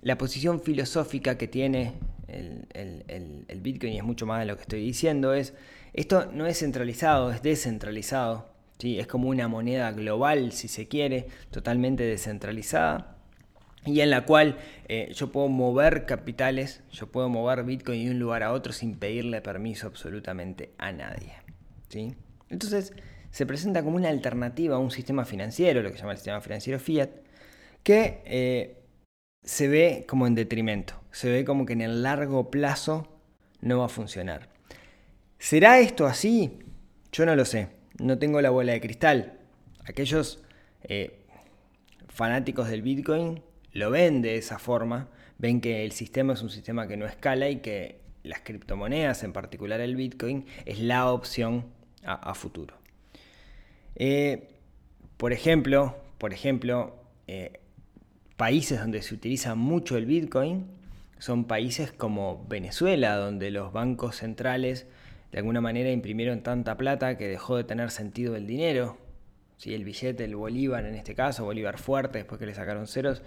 la 0.00 0.16
posición 0.16 0.60
filosófica 0.60 1.36
que 1.36 1.48
tiene 1.48 1.94
el, 2.28 3.60
Bitcoin, 3.60 3.92
y 3.92 3.98
es 3.98 4.04
mucho 4.04 4.26
más 4.26 4.40
de 4.40 4.46
lo 4.46 4.56
que 4.56 4.62
estoy 4.62 4.80
diciendo, 4.80 5.34
es, 5.34 5.54
esto 5.92 6.30
no 6.32 6.46
es 6.46 6.58
centralizado, 6.58 7.30
es 7.30 7.42
descentralizado. 7.42 8.51
¿Sí? 8.82 8.98
Es 8.98 9.06
como 9.06 9.28
una 9.28 9.46
moneda 9.46 9.92
global, 9.92 10.50
si 10.50 10.66
se 10.66 10.88
quiere, 10.88 11.28
totalmente 11.52 12.02
descentralizada. 12.02 13.16
Y 13.86 14.00
en 14.00 14.10
la 14.10 14.24
cual 14.24 14.58
eh, 14.88 15.12
yo 15.14 15.30
puedo 15.30 15.46
mover 15.48 16.04
capitales, 16.04 16.82
yo 16.90 17.06
puedo 17.06 17.28
mover 17.28 17.62
Bitcoin 17.62 18.04
de 18.04 18.10
un 18.10 18.18
lugar 18.18 18.42
a 18.42 18.52
otro 18.52 18.72
sin 18.72 18.96
pedirle 18.96 19.40
permiso 19.40 19.86
absolutamente 19.86 20.72
a 20.78 20.90
nadie. 20.90 21.32
¿sí? 21.88 22.16
Entonces 22.48 22.92
se 23.30 23.46
presenta 23.46 23.84
como 23.84 23.96
una 23.96 24.08
alternativa 24.08 24.76
a 24.76 24.80
un 24.80 24.90
sistema 24.90 25.24
financiero, 25.24 25.80
lo 25.80 25.90
que 25.90 25.94
se 25.94 26.00
llama 26.00 26.12
el 26.12 26.18
sistema 26.18 26.40
financiero 26.40 26.80
fiat, 26.80 27.10
que 27.84 28.22
eh, 28.24 28.82
se 29.44 29.68
ve 29.68 30.06
como 30.08 30.26
en 30.26 30.34
detrimento, 30.34 31.00
se 31.12 31.30
ve 31.30 31.44
como 31.44 31.66
que 31.66 31.72
en 31.72 31.82
el 31.82 32.02
largo 32.02 32.50
plazo 32.50 33.08
no 33.60 33.78
va 33.78 33.86
a 33.86 33.88
funcionar. 33.88 34.48
¿Será 35.38 35.78
esto 35.78 36.06
así? 36.06 36.58
Yo 37.12 37.26
no 37.26 37.34
lo 37.34 37.44
sé, 37.44 37.68
no 37.98 38.18
tengo 38.18 38.40
la 38.40 38.50
bola 38.50 38.72
de 38.72 38.80
cristal. 38.80 39.38
Aquellos 39.84 40.42
eh, 40.84 41.18
fanáticos 42.08 42.68
del 42.68 42.82
Bitcoin 42.82 43.42
lo 43.72 43.90
ven 43.90 44.22
de 44.22 44.36
esa 44.36 44.58
forma, 44.58 45.08
ven 45.38 45.60
que 45.60 45.84
el 45.84 45.92
sistema 45.92 46.34
es 46.34 46.42
un 46.42 46.50
sistema 46.50 46.86
que 46.86 46.96
no 46.96 47.06
escala 47.06 47.48
y 47.48 47.56
que 47.56 48.00
las 48.22 48.40
criptomonedas, 48.40 49.24
en 49.24 49.32
particular 49.32 49.80
el 49.80 49.96
Bitcoin, 49.96 50.46
es 50.66 50.78
la 50.78 51.10
opción 51.10 51.66
a, 52.04 52.34
futuro. 52.34 52.76
Eh, 53.94 54.48
por 55.16 55.32
ejemplo, 55.32 55.96
por 56.18 56.32
ejemplo 56.32 56.96
eh, 57.26 57.60
países 58.36 58.80
donde 58.80 59.02
se 59.02 59.14
utiliza 59.14 59.54
mucho 59.54 59.96
el 59.96 60.06
Bitcoin 60.06 60.66
son 61.18 61.44
países 61.44 61.92
como 61.92 62.44
Venezuela, 62.48 63.16
donde 63.16 63.52
los 63.52 63.72
bancos 63.72 64.16
centrales 64.16 64.88
de 65.32 65.38
alguna 65.38 65.62
manera 65.62 65.90
imprimieron 65.90 66.42
tanta 66.42 66.76
plata 66.76 67.16
que 67.16 67.26
dejó 67.26 67.56
de 67.56 67.64
tener 67.64 67.90
sentido 67.90 68.36
el 68.36 68.46
dinero. 68.46 68.98
Si 69.56 69.74
el 69.74 69.84
billete, 69.84 70.24
el 70.24 70.36
bolívar 70.36 70.84
en 70.84 70.94
este 70.94 71.14
caso, 71.14 71.44
bolívar 71.44 71.78
fuerte, 71.78 72.18
después 72.18 72.38
que 72.38 72.46
le 72.46 72.54
sacaron 72.54 72.86
ceros, 72.86 73.22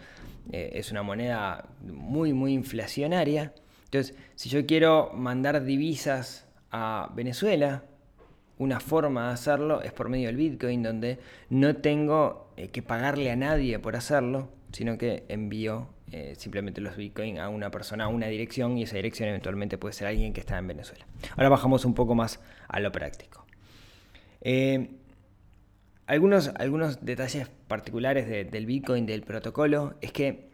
eh, 0.51 0.71
es 0.73 0.91
una 0.91 1.01
moneda 1.01 1.67
muy, 1.81 2.33
muy 2.33 2.53
inflacionaria. 2.53 3.53
Entonces, 3.85 4.15
si 4.35 4.49
yo 4.49 4.65
quiero 4.65 5.11
mandar 5.13 5.63
divisas 5.63 6.47
a 6.71 7.11
Venezuela, 7.15 7.83
una 8.57 8.79
forma 8.79 9.27
de 9.27 9.33
hacerlo 9.33 9.81
es 9.81 9.91
por 9.91 10.09
medio 10.09 10.27
del 10.27 10.37
Bitcoin, 10.37 10.83
donde 10.83 11.19
no 11.49 11.77
tengo 11.77 12.51
eh, 12.55 12.67
que 12.67 12.83
pagarle 12.83 13.31
a 13.31 13.35
nadie 13.35 13.79
por 13.79 13.95
hacerlo, 13.95 14.49
sino 14.71 14.97
que 14.97 15.23
envío 15.27 15.89
eh, 16.17 16.33
simplemente 16.37 16.79
los 16.79 16.95
Bitcoin 16.95 17.39
a 17.39 17.49
una 17.49 17.69
persona, 17.69 18.05
a 18.05 18.07
una 18.07 18.27
dirección, 18.27 18.77
y 18.77 18.83
esa 18.83 18.95
dirección 18.95 19.27
eventualmente 19.27 19.77
puede 19.77 19.91
ser 19.91 20.07
alguien 20.07 20.31
que 20.31 20.39
está 20.39 20.57
en 20.57 20.65
Venezuela. 20.65 21.05
Ahora 21.35 21.49
bajamos 21.49 21.83
un 21.83 21.93
poco 21.93 22.15
más 22.15 22.39
a 22.69 22.79
lo 22.79 22.89
práctico. 22.93 23.45
Eh, 24.39 24.91
algunos, 26.05 26.53
algunos 26.55 27.03
detalles 27.03 27.49
particulares 27.67 28.29
del 28.49 28.65
Bitcoin, 28.65 29.05
del 29.05 29.23
protocolo, 29.23 29.95
es 29.99 30.13
que 30.13 30.47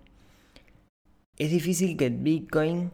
es 1.37 1.51
difícil 1.51 1.95
que 1.95 2.09
Bitcoin, 2.09 2.89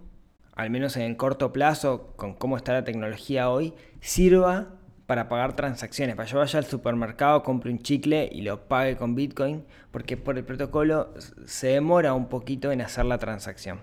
al 0.54 0.70
menos 0.70 0.98
en 0.98 1.04
el 1.04 1.16
corto 1.16 1.54
plazo, 1.54 2.14
con 2.18 2.34
cómo 2.34 2.58
está 2.58 2.74
la 2.74 2.84
tecnología 2.84 3.50
hoy, 3.50 3.76
sirva 4.02 4.76
para 5.08 5.30
pagar 5.30 5.56
transacciones. 5.56 6.16
Para 6.16 6.28
yo 6.28 6.38
vaya 6.38 6.60
al 6.60 6.66
supermercado, 6.66 7.42
compre 7.42 7.72
un 7.72 7.80
chicle 7.80 8.30
y 8.32 8.42
lo 8.42 8.68
pague 8.68 8.98
con 8.98 9.16
Bitcoin, 9.16 9.64
porque 9.90 10.18
por 10.18 10.38
el 10.38 10.44
protocolo 10.44 11.14
se 11.46 11.68
demora 11.68 12.14
un 12.14 12.28
poquito 12.28 12.72
en 12.72 12.82
hacer 12.82 13.06
la 13.06 13.18
transacción. 13.18 13.80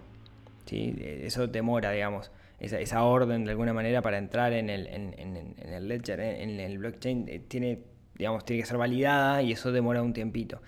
¿sí? 0.66 0.94
Eso 1.00 1.46
demora, 1.46 1.90
digamos, 1.90 2.30
esa, 2.60 3.02
orden 3.04 3.44
de 3.44 3.52
alguna 3.52 3.72
manera 3.72 4.02
para 4.02 4.18
entrar 4.18 4.52
en 4.52 4.68
el, 4.68 4.86
en, 4.86 5.54
el 5.58 5.88
ledger, 5.88 6.20
en, 6.20 6.60
el 6.60 6.78
blockchain, 6.78 7.28
eh, 7.28 7.42
tiene, 7.48 7.80
digamos, 8.16 8.44
tiene 8.44 8.62
que 8.62 8.68
ser 8.68 8.76
validada 8.76 9.42
y 9.42 9.52
eso 9.52 9.72
demora 9.72 10.02
un 10.02 10.12
tiempito. 10.12 10.60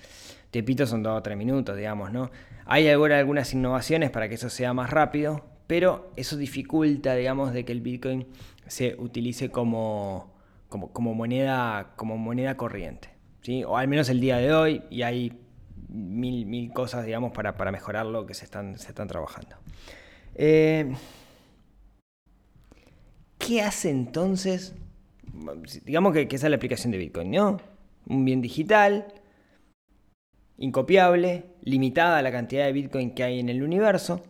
Tiempito 0.51 0.87
son 0.87 1.03
dos 1.03 1.19
o 1.19 1.23
tres 1.23 1.37
minutos, 1.37 1.77
digamos, 1.77 2.13
¿no? 2.13 2.31
Hay 2.65 2.89
ahora 2.89 3.19
algunas 3.19 3.53
innovaciones 3.53 4.11
para 4.11 4.29
que 4.29 4.37
eso 4.37 4.49
sea 4.49 4.73
más 4.73 4.89
rápido, 4.91 5.45
pero 5.67 6.11
eso 6.17 6.39
dificulta, 6.39 7.15
digamos, 7.15 7.53
de 7.53 7.65
que 7.67 7.73
el 7.73 7.83
Bitcoin 7.83 8.27
se 8.67 8.97
utilice 8.99 9.51
como, 9.51 10.36
como, 10.69 11.15
moneda, 11.15 11.95
como 11.97 12.17
moneda 12.17 12.57
corriente. 12.57 13.11
¿sí? 13.43 13.65
O 13.65 13.77
al 13.77 13.89
menos 13.89 14.09
el 14.09 14.21
día 14.21 14.37
de 14.39 14.53
hoy, 14.53 14.83
y 14.91 15.03
hay 15.03 15.33
mil, 15.89 16.47
mil 16.47 16.73
cosas, 16.73 17.05
digamos, 17.05 17.33
para, 17.33 17.57
para 17.57 17.73
mejorarlo 17.73 18.27
que 18.27 18.35
se 18.35 18.45
están, 18.45 18.79
se 18.79 18.89
están 18.89 19.09
trabajando. 19.09 19.57
Eh, 20.35 20.95
¿Qué 23.39 23.63
hace 23.63 23.91
entonces? 23.91 24.75
Digamos 25.85 26.13
que, 26.13 26.29
que 26.29 26.37
esa 26.37 26.47
es 26.47 26.51
la 26.51 26.57
aplicación 26.57 26.91
de 26.91 26.99
Bitcoin, 26.99 27.31
¿no? 27.31 27.61
Un 28.09 28.25
bien 28.25 28.41
digital, 28.41 29.07
incopiable, 30.59 31.45
limitada 31.63 32.23
la 32.23 32.33
cantidad 32.33 32.65
de 32.65 32.73
Bitcoin 32.73 33.15
que 33.15 33.25
hay 33.25 33.41
en 33.41 33.49
el 33.49 33.63
universo 33.63 34.23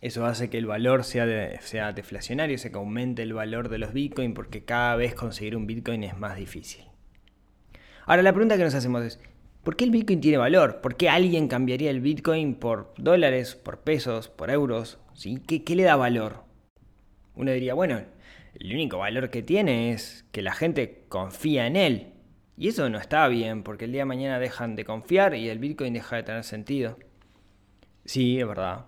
eso 0.00 0.26
hace 0.26 0.48
que 0.48 0.58
el 0.58 0.66
valor 0.66 1.02
sea, 1.02 1.60
sea 1.60 1.92
deflacionario, 1.92 2.56
o 2.56 2.60
que 2.60 2.76
aumente 2.76 3.22
el 3.22 3.32
valor 3.32 3.68
de 3.68 3.78
los 3.78 3.92
Bitcoin 3.92 4.32
porque 4.32 4.64
cada 4.64 4.94
vez 4.94 5.14
conseguir 5.14 5.56
un 5.56 5.66
Bitcoin 5.66 6.04
es 6.04 6.16
más 6.16 6.36
difícil. 6.36 6.84
Ahora 8.06 8.22
la 8.22 8.32
pregunta 8.32 8.56
que 8.56 8.62
nos 8.62 8.74
hacemos 8.74 9.04
es, 9.04 9.20
¿por 9.64 9.74
qué 9.74 9.84
el 9.84 9.90
Bitcoin 9.90 10.20
tiene 10.20 10.38
valor? 10.38 10.80
¿Por 10.80 10.96
qué 10.96 11.08
alguien 11.08 11.48
cambiaría 11.48 11.90
el 11.90 12.00
Bitcoin 12.00 12.54
por 12.54 12.94
dólares, 12.96 13.56
por 13.56 13.80
pesos, 13.80 14.28
por 14.28 14.50
euros? 14.50 14.98
¿Qué, 15.46 15.64
¿Qué 15.64 15.74
le 15.74 15.82
da 15.82 15.96
valor? 15.96 16.44
Uno 17.34 17.50
diría, 17.50 17.74
bueno, 17.74 18.00
el 18.54 18.72
único 18.72 18.98
valor 18.98 19.30
que 19.30 19.42
tiene 19.42 19.90
es 19.90 20.24
que 20.30 20.42
la 20.42 20.52
gente 20.52 21.06
confía 21.08 21.66
en 21.66 21.74
él. 21.74 22.12
Y 22.56 22.68
eso 22.68 22.88
no 22.88 22.98
está 22.98 23.26
bien, 23.28 23.64
porque 23.64 23.84
el 23.86 23.92
día 23.92 24.02
de 24.02 24.06
mañana 24.06 24.38
dejan 24.38 24.76
de 24.76 24.84
confiar 24.84 25.34
y 25.34 25.48
el 25.48 25.58
Bitcoin 25.58 25.92
deja 25.92 26.16
de 26.16 26.22
tener 26.22 26.44
sentido. 26.44 26.98
Sí, 28.04 28.40
es 28.40 28.46
verdad 28.46 28.86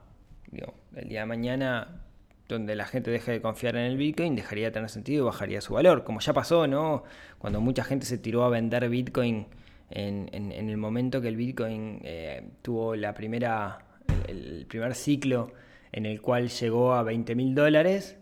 el 0.96 1.08
día 1.08 1.20
de 1.20 1.26
mañana, 1.26 2.02
donde 2.48 2.74
la 2.74 2.84
gente 2.84 3.10
deje 3.10 3.32
de 3.32 3.40
confiar 3.40 3.76
en 3.76 3.82
el 3.82 3.96
Bitcoin, 3.96 4.34
dejaría 4.34 4.66
de 4.66 4.70
tener 4.72 4.90
sentido 4.90 5.22
y 5.22 5.26
bajaría 5.26 5.60
su 5.60 5.74
valor. 5.74 6.04
Como 6.04 6.20
ya 6.20 6.32
pasó, 6.32 6.66
¿no? 6.66 7.04
Cuando 7.38 7.60
mucha 7.60 7.84
gente 7.84 8.06
se 8.06 8.18
tiró 8.18 8.44
a 8.44 8.48
vender 8.48 8.88
Bitcoin 8.88 9.46
en, 9.90 10.52
el 10.52 10.76
momento 10.76 11.20
que 11.20 11.28
el 11.28 11.36
Bitcoin 11.36 12.00
eh, 12.04 12.42
tuvo 12.62 12.96
la 12.96 13.14
primera, 13.14 13.78
el, 14.28 14.66
primer 14.68 14.94
ciclo 14.94 15.52
en 15.92 16.06
el 16.06 16.20
cual 16.20 16.48
llegó 16.48 16.94
a 16.94 17.02
20 17.02 17.34
mil 17.34 17.54
dólares, 17.54 18.16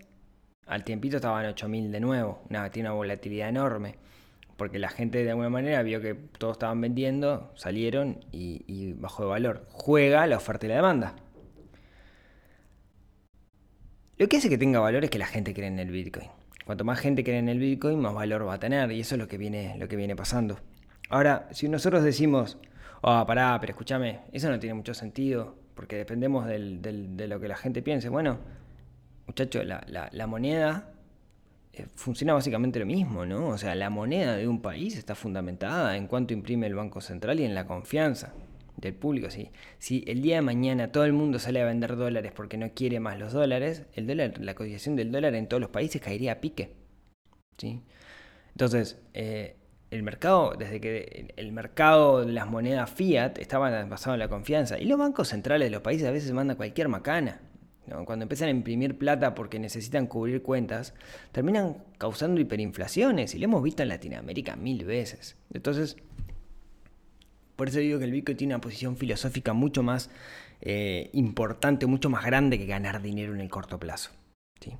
al 0.66 0.84
tiempito 0.84 1.16
estaban 1.16 1.44
8 1.46 1.68
mil 1.68 1.92
de 1.92 2.00
nuevo. 2.00 2.42
Una, 2.48 2.70
tiene 2.70 2.88
una 2.88 2.96
volatilidad 2.96 3.48
enorme. 3.48 3.96
Porque 4.56 4.80
la 4.80 4.88
gente 4.88 5.22
de 5.22 5.30
alguna 5.30 5.50
manera 5.50 5.82
vio 5.82 6.00
que 6.00 6.14
todos 6.14 6.54
estaban 6.56 6.80
vendiendo, 6.80 7.52
salieron 7.54 8.24
y, 8.32 8.64
y 8.66 8.92
bajó 8.94 9.22
de 9.22 9.28
valor. 9.28 9.66
Juega 9.70 10.26
la 10.26 10.36
oferta 10.36 10.66
y 10.66 10.68
la 10.70 10.76
demanda. 10.76 11.14
Lo 14.18 14.28
que 14.28 14.38
hace 14.38 14.48
que 14.48 14.58
tenga 14.58 14.80
valor 14.80 15.04
es 15.04 15.10
que 15.10 15.18
la 15.18 15.28
gente 15.28 15.54
cree 15.54 15.68
en 15.68 15.78
el 15.78 15.92
Bitcoin. 15.92 16.26
Cuanto 16.66 16.84
más 16.84 16.98
gente 16.98 17.22
cree 17.22 17.38
en 17.38 17.48
el 17.48 17.60
Bitcoin, 17.60 18.00
más 18.00 18.12
valor 18.12 18.48
va 18.48 18.54
a 18.54 18.58
tener. 18.58 18.90
Y 18.90 18.98
eso 18.98 19.14
es 19.14 19.20
lo 19.20 19.28
que 19.28 19.38
viene, 19.38 19.76
lo 19.78 19.86
que 19.86 19.94
viene 19.94 20.16
pasando. 20.16 20.58
Ahora, 21.08 21.46
si 21.52 21.68
nosotros 21.68 22.02
decimos, 22.02 22.58
ah, 23.02 23.22
oh, 23.22 23.26
pará, 23.28 23.56
pero 23.60 23.70
escúchame, 23.70 24.22
eso 24.32 24.50
no 24.50 24.58
tiene 24.58 24.74
mucho 24.74 24.92
sentido, 24.92 25.54
porque 25.76 25.94
dependemos 25.94 26.46
de 26.46 27.28
lo 27.28 27.38
que 27.38 27.46
la 27.46 27.56
gente 27.56 27.80
piense. 27.80 28.08
Bueno, 28.08 28.38
muchachos, 29.28 29.64
la, 29.64 30.26
moneda 30.26 30.90
eh, 31.72 31.86
funciona 31.94 32.34
básicamente 32.34 32.80
lo 32.80 32.86
mismo, 32.86 33.24
¿no? 33.24 33.50
O 33.50 33.56
sea, 33.56 33.76
la 33.76 33.88
moneda 33.88 34.34
de 34.34 34.48
un 34.48 34.60
país 34.60 34.96
está 34.96 35.14
fundamentada 35.14 35.96
en 35.96 36.08
cuanto 36.08 36.34
imprime 36.34 36.66
el 36.66 36.74
Banco 36.74 37.00
Central 37.00 37.38
y 37.38 37.44
en 37.44 37.54
la 37.54 37.66
confianza 37.66 38.34
del 38.80 38.94
público. 38.94 39.30
¿sí? 39.30 39.50
Si 39.78 40.04
el 40.06 40.22
día 40.22 40.36
de 40.36 40.42
mañana 40.42 40.90
todo 40.92 41.04
el 41.04 41.12
mundo 41.12 41.38
sale 41.38 41.60
a 41.60 41.66
vender 41.66 41.96
dólares 41.96 42.32
porque 42.34 42.56
no 42.56 42.70
quiere 42.74 43.00
más 43.00 43.18
los 43.18 43.32
dólares, 43.32 43.84
el 43.92 44.06
dólar, 44.06 44.34
la 44.40 44.54
cotización 44.54 44.96
del 44.96 45.12
dólar 45.12 45.34
en 45.34 45.48
todos 45.48 45.60
los 45.60 45.70
países 45.70 46.00
caería 46.00 46.32
a 46.32 46.40
pique. 46.40 46.76
¿sí? 47.56 47.82
Entonces, 48.52 48.98
eh, 49.14 49.56
el 49.90 50.02
mercado, 50.02 50.54
desde 50.58 50.80
que 50.80 51.32
el 51.36 51.52
mercado 51.52 52.24
de 52.24 52.32
las 52.32 52.48
monedas 52.48 52.90
fiat 52.90 53.38
estaba 53.38 53.84
basado 53.84 54.14
en 54.14 54.20
la 54.20 54.28
confianza, 54.28 54.78
y 54.78 54.84
los 54.84 54.98
bancos 54.98 55.28
centrales 55.28 55.66
de 55.66 55.70
los 55.70 55.82
países 55.82 56.06
a 56.06 56.10
veces 56.10 56.32
mandan 56.32 56.56
cualquier 56.56 56.88
macana. 56.88 57.40
Cuando 58.04 58.24
empiezan 58.24 58.48
a 58.48 58.50
imprimir 58.50 58.98
plata 58.98 59.34
porque 59.34 59.58
necesitan 59.58 60.06
cubrir 60.06 60.42
cuentas, 60.42 60.92
terminan 61.32 61.84
causando 61.96 62.38
hiperinflaciones, 62.38 63.34
y 63.34 63.38
lo 63.38 63.44
hemos 63.44 63.62
visto 63.62 63.82
en 63.82 63.88
Latinoamérica 63.88 64.56
mil 64.56 64.84
veces. 64.84 65.36
Entonces, 65.54 65.96
por 67.58 67.68
eso 67.68 67.80
digo 67.80 67.98
que 67.98 68.04
el 68.04 68.12
Bitcoin 68.12 68.36
tiene 68.36 68.54
una 68.54 68.60
posición 68.60 68.96
filosófica 68.96 69.52
mucho 69.52 69.82
más 69.82 70.10
eh, 70.60 71.10
importante, 71.12 71.86
mucho 71.86 72.08
más 72.08 72.24
grande 72.24 72.56
que 72.56 72.66
ganar 72.66 73.02
dinero 73.02 73.34
en 73.34 73.40
el 73.40 73.50
corto 73.50 73.80
plazo. 73.80 74.12
¿sí? 74.60 74.74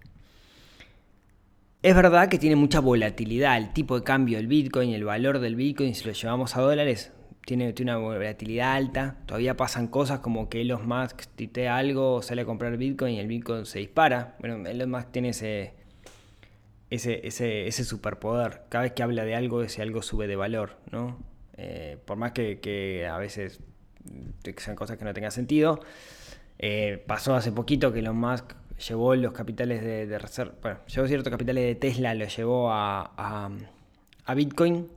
Es 1.82 1.97
verdad 1.97 2.28
que 2.28 2.38
tiene 2.38 2.54
mucha 2.54 2.78
volatilidad 2.78 3.56
el 3.56 3.73
tipo 3.73 3.99
de 3.99 4.04
cambio 4.04 4.37
del 4.37 4.47
Bitcoin, 4.47 4.90
el 4.90 5.02
valor 5.02 5.40
del 5.40 5.56
Bitcoin, 5.56 5.92
si 5.92 6.06
lo 6.06 6.12
llevamos 6.12 6.56
a 6.56 6.61
dólares, 6.61 7.11
tiene, 7.44 7.75
una 7.80 7.97
volatilidad 7.97 8.75
alta. 8.76 9.16
Todavía 9.26 9.56
pasan 9.56 9.88
cosas 9.88 10.20
como 10.20 10.49
que 10.49 10.61
Elon 10.61 10.87
Musk 10.87 11.23
titea 11.35 11.76
algo, 11.76 12.23
sale 12.23 12.42
a 12.42 12.44
comprar 12.44 12.76
Bitcoin 12.76 13.14
y 13.14 13.18
el 13.18 13.26
Bitcoin 13.26 13.66
se 13.66 13.80
dispara. 13.80 14.37
Bueno, 14.38 14.64
Elon 14.68 14.88
Musk 14.88 15.11
tiene 15.11 15.30
ese, 15.30 15.75
ese, 16.90 17.26
ese, 17.26 17.85
superpoder. 17.85 18.62
Cada 18.68 18.82
vez 18.82 18.92
que 18.92 19.02
habla 19.02 19.25
de 19.25 19.35
algo, 19.35 19.64
ese 19.64 19.82
algo 19.82 20.00
sube 20.02 20.28
de 20.28 20.37
valor, 20.37 20.76
¿no? 20.92 21.27
Eh, 21.59 21.99
por 22.05 22.17
más 22.17 22.33
que, 22.33 23.07
a 23.11 23.19
veces 23.19 23.61
sean 24.57 24.77
cosas 24.77 24.97
que 24.97 25.05
no 25.05 25.12
tengan 25.12 25.33
sentido. 25.33 25.81
Eh, 26.59 27.03
pasó 27.07 27.35
hace 27.35 27.53
poquito 27.53 27.93
que 27.93 27.99
Elon 27.99 28.17
Musk 28.17 28.53
llevó 28.88 29.15
los 29.17 29.33
capitales 29.33 29.83
de, 29.83 30.19
reserva, 30.19 30.55
bueno, 30.62 30.79
llevó 30.87 31.07
ciertos 31.09 31.31
capitales 31.31 31.65
de 31.65 31.75
Tesla, 31.75 32.15
lo 32.15 32.27
llevó 32.27 32.71
a, 32.73 33.50
a, 34.25 34.35
Bitcoin, 34.35 34.88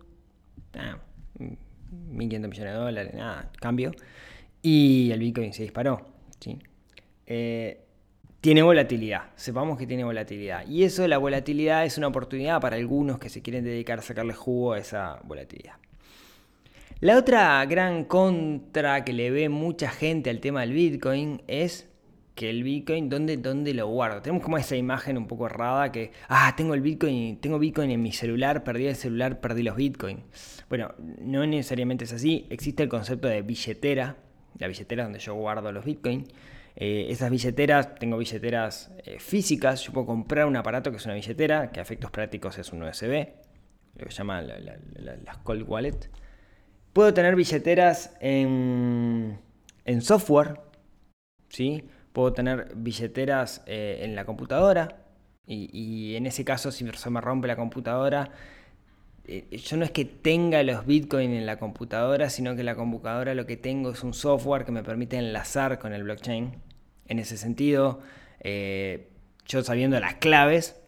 1.500 0.74 2.18
millones 2.18 2.56
de 2.56 2.72
dólares, 2.72 3.14
nada, 3.16 3.52
cambio, 3.60 3.92
y 4.62 5.10
el 5.12 5.20
Bitcoin 5.20 5.54
se 5.54 5.64
disparó. 5.64 6.06
Eh, 7.26 7.82
tiene 8.40 8.62
volatilidad, 8.62 9.30
sepamos 9.36 9.78
que 9.78 9.88
tiene 9.88 10.04
volatilidad. 10.04 10.68
Y 10.68 10.84
eso, 10.84 11.08
la 11.08 11.18
volatilidad 11.18 11.86
es 11.86 11.98
una 11.98 12.08
oportunidad 12.08 12.60
para 12.60 12.76
algunos 12.76 13.20
que 13.20 13.30
se 13.30 13.42
quieren 13.42 13.64
dedicar 13.64 14.00
a 14.00 14.02
sacarle 14.02 14.34
jugo 14.34 14.74
a 14.74 14.80
esa 14.80 15.20
volatilidad. 15.24 15.76
La 17.02 17.18
otra 17.18 17.66
gran 17.66 18.04
contra 18.04 19.04
que 19.04 19.12
le 19.12 19.32
ve 19.32 19.50
mucha 19.50 19.90
gente 19.90 20.30
al 20.30 20.40
tema 20.40 20.62
del 20.62 20.74
Bitcoin 20.74 21.42
es 21.48 21.90
que 22.36 22.52
el 22.52 22.62
Bitcoin, 22.62 23.10
¿dónde, 23.10 23.38
¿dónde 23.38 23.74
lo 23.74 23.88
guardo? 23.88 24.22
Tenemos 24.22 24.44
como 24.44 24.60
esa 24.60 24.76
imagen 24.76 25.18
un 25.18 25.26
poco 25.26 25.48
errada 25.48 25.92
que, 25.92 26.12
ah, 26.28 26.54
tengo 26.56 26.76
el 26.76 26.82
Bitcoin, 26.82 27.38
tengo 27.42 27.58
Bitcoin 27.58 27.90
en 27.90 28.04
mi 28.04 28.12
celular, 28.12 28.64
perdí 28.64 28.86
el 28.86 28.96
celular, 28.96 29.42
perdí 29.42 29.64
los 29.64 29.76
Bitcoin. 29.78 30.26
Bueno, 30.70 30.94
no 31.00 31.44
necesariamente 31.48 32.04
es 32.04 32.14
así. 32.14 32.46
Existe 32.52 32.84
el 32.84 32.90
concepto 32.90 33.28
de 33.28 33.42
billetera, 33.42 34.18
la 34.60 34.68
billetera 34.68 35.04
donde 35.06 35.18
yo 35.18 35.34
guardo 35.34 35.72
los 35.72 35.84
Bitcoin. 35.84 36.28
Eh, 36.76 37.08
esas 37.10 37.32
billeteras, 37.32 37.96
tengo 37.96 38.16
billeteras 38.20 38.92
eh, 39.06 39.18
físicas, 39.18 39.82
yo 39.82 39.92
puedo 39.92 40.06
comprar 40.06 40.46
un 40.46 40.56
aparato 40.56 40.92
que 40.92 40.98
es 40.98 41.06
una 41.06 41.16
billetera, 41.16 41.72
que 41.72 41.80
a 41.80 41.82
efectos 41.82 42.12
prácticos 42.12 42.60
es 42.60 42.72
un 42.72 42.84
USB, 42.84 43.28
lo 43.96 44.06
que 44.06 44.12
se 44.12 44.18
llama 44.20 44.44
las 44.44 45.38
cold 45.40 45.68
wallet. 45.68 46.12
Puedo 46.94 47.14
tener 47.14 47.36
billeteras 47.36 48.16
en, 48.20 49.40
en 49.86 50.02
software, 50.02 50.60
¿sí? 51.50 51.84
puedo 52.14 52.34
tener 52.34 52.74
billeteras 52.76 53.64
eh, 53.66 54.00
en 54.04 54.16
la 54.16 54.26
computadora 54.26 54.98
y, 55.48 56.16
en 56.16 56.26
ese 56.28 56.46
caso 56.46 56.72
si 56.72 56.88
se 56.88 57.10
me 57.10 57.20
rompe 57.20 57.48
la 57.48 57.56
computadora, 57.56 58.32
eh, 59.26 59.58
yo 59.58 59.76
no 59.78 59.84
es 59.84 59.92
que 59.92 60.06
tenga 60.06 60.64
los 60.64 60.86
bitcoins 60.86 61.34
en 61.34 61.46
la 61.46 61.58
computadora, 61.60 62.30
sino 62.30 62.56
que 62.56 62.64
la 62.64 62.76
computadora 62.76 63.36
lo 63.36 63.46
que 63.46 63.58
tengo 63.58 63.92
es 63.92 64.04
un 64.04 64.14
software 64.14 64.66
que 64.66 64.72
me 64.72 64.84
permite 64.84 65.18
enlazar 65.18 65.80
con 65.80 65.94
el 65.94 66.04
blockchain. 66.04 66.56
En 67.08 67.20
ese 67.20 67.36
sentido, 67.38 68.00
eh, 68.40 69.10
yo 69.46 69.62
sabiendo 69.64 70.00
las 70.00 70.16
claves, 70.16 70.81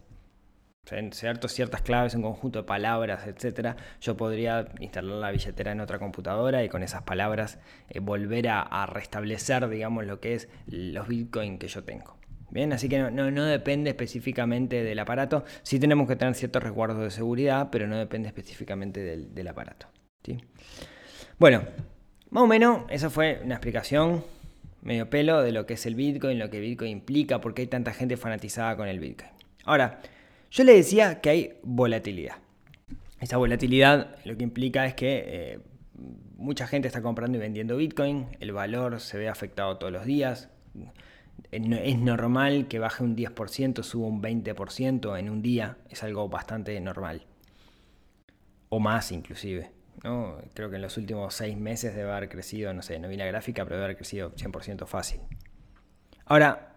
ciertas 0.86 1.82
claves, 1.82 2.14
un 2.16 2.22
conjunto 2.22 2.60
de 2.60 2.66
palabras, 2.66 3.26
etcétera, 3.26 3.78
yo 4.02 4.18
podría 4.18 4.68
instalar 4.80 5.16
la 5.16 5.32
billetera 5.32 5.72
en 5.72 5.80
otra 5.80 5.98
computadora 5.98 6.64
y 6.64 6.70
con 6.70 6.84
esas 6.84 7.04
palabras 7.04 7.60
eh, 7.90 8.00
volver 8.00 8.50
a, 8.50 8.86
restablecer, 8.86 9.68
digamos, 9.70 10.06
lo 10.06 10.20
que 10.20 10.36
es 10.36 10.50
los 10.68 11.08
bitcoins 11.08 11.60
que 11.60 11.68
yo 11.68 11.84
tengo. 11.84 12.18
Bien, 12.52 12.72
así 12.74 12.88
que 12.88 13.00
no, 13.00 13.46
depende 13.46 13.90
específicamente 13.90 14.84
del 14.84 15.00
aparato. 15.00 15.44
Sí 15.64 15.80
tenemos 15.80 16.08
que 16.08 16.16
tener 16.16 16.36
ciertos 16.36 16.62
resguardos 16.62 17.02
de 17.02 17.10
seguridad, 17.10 17.70
pero 17.72 17.88
no 17.88 17.98
depende 17.98 18.28
específicamente 18.28 19.00
del, 19.00 19.48
aparato. 19.48 19.88
¿sí? 20.24 20.38
Bueno, 21.40 21.64
más 22.30 22.44
o 22.44 22.48
menos 22.48 22.84
esa 22.90 23.10
fue 23.10 23.42
una 23.44 23.56
explicación 23.56 24.24
medio 24.82 25.10
pelo 25.10 25.42
de 25.42 25.52
lo 25.52 25.66
que 25.66 25.76
es 25.76 25.86
el 25.88 25.96
Bitcoin, 25.96 26.38
lo 26.38 26.50
que 26.52 26.60
Bitcoin 26.60 26.92
implica, 26.92 27.42
por 27.42 27.56
qué 27.56 27.64
hay 27.64 27.68
tanta 27.68 27.92
gente 27.92 28.18
fanatizada 28.18 28.76
con 28.76 28.88
el 28.88 29.00
Bitcoin. 29.00 29.32
Ahora, 29.64 30.02
yo 30.54 30.64
le 30.64 30.76
decía 30.76 31.20
que 31.20 31.30
hay 31.32 31.60
volatilidad. 31.64 32.36
Esa 33.20 33.38
volatilidad 33.38 34.18
lo 34.24 34.38
que 34.38 34.44
implica 34.44 34.86
es 34.86 34.94
que 34.94 35.24
eh, 35.26 35.60
mucha 36.36 36.68
gente 36.68 36.88
está 36.88 37.02
comprando 37.02 37.40
y 37.40 37.42
vendiendo 37.42 37.76
Bitcoin, 37.76 38.28
el 38.40 38.52
valor 38.52 39.00
se 39.00 39.18
ve 39.18 39.30
afectado 39.30 39.78
todos 39.78 39.92
los 39.92 40.06
días. 40.06 40.50
Es 41.50 41.98
normal 41.98 42.68
que 42.68 42.78
baje 42.78 43.04
un 43.04 43.16
10%, 43.16 43.82
suba 43.82 44.08
un 44.08 44.22
20% 44.22 45.18
en 45.18 45.30
un 45.32 45.42
día, 45.42 45.78
es 45.90 46.04
algo 46.04 46.30
bastante 46.30 46.80
normal. 46.80 47.26
O 48.70 48.80
más 48.80 49.12
inclusive. 49.12 49.72
¿no? 50.04 50.38
Creo 50.54 50.70
que 50.70 50.76
en 50.76 50.84
los 50.84 50.98
últimos 50.98 51.34
seis 51.34 51.58
meses 51.58 51.96
debe 51.96 52.12
haber 52.12 52.30
crecido, 52.30 52.72
no 52.76 52.84
sé, 52.84 53.00
no 53.00 53.08
vi 53.08 53.18
la 53.18 53.26
gráfica, 53.26 53.64
pero 53.64 53.78
debe 53.78 53.86
haber 53.86 53.98
crecido 53.98 54.32
100% 54.36 54.86
fácil. 54.86 55.20
Ahora, 56.26 56.76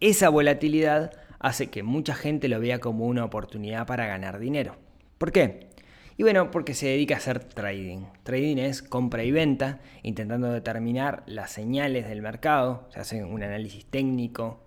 esa 0.00 0.28
volatilidad 0.28 1.12
hace 1.42 1.68
que 1.68 1.82
mucha 1.82 2.14
gente 2.14 2.48
lo 2.48 2.58
vea 2.60 2.78
como 2.78 3.04
una 3.06 3.24
oportunidad 3.24 3.86
para 3.86 4.06
ganar 4.06 4.38
dinero. 4.38 4.76
¿Por 5.18 5.32
qué? 5.32 5.68
Y 6.16 6.22
bueno, 6.22 6.50
porque 6.50 6.72
se 6.72 6.86
dedica 6.86 7.16
a 7.16 7.18
hacer 7.18 7.40
trading. 7.40 8.04
Trading 8.22 8.58
es 8.58 8.82
compra 8.82 9.24
y 9.24 9.32
venta, 9.32 9.80
intentando 10.02 10.52
determinar 10.52 11.24
las 11.26 11.50
señales 11.50 12.08
del 12.08 12.22
mercado, 12.22 12.88
se 12.90 13.00
hace 13.00 13.24
un 13.24 13.42
análisis 13.42 13.84
técnico 13.86 14.61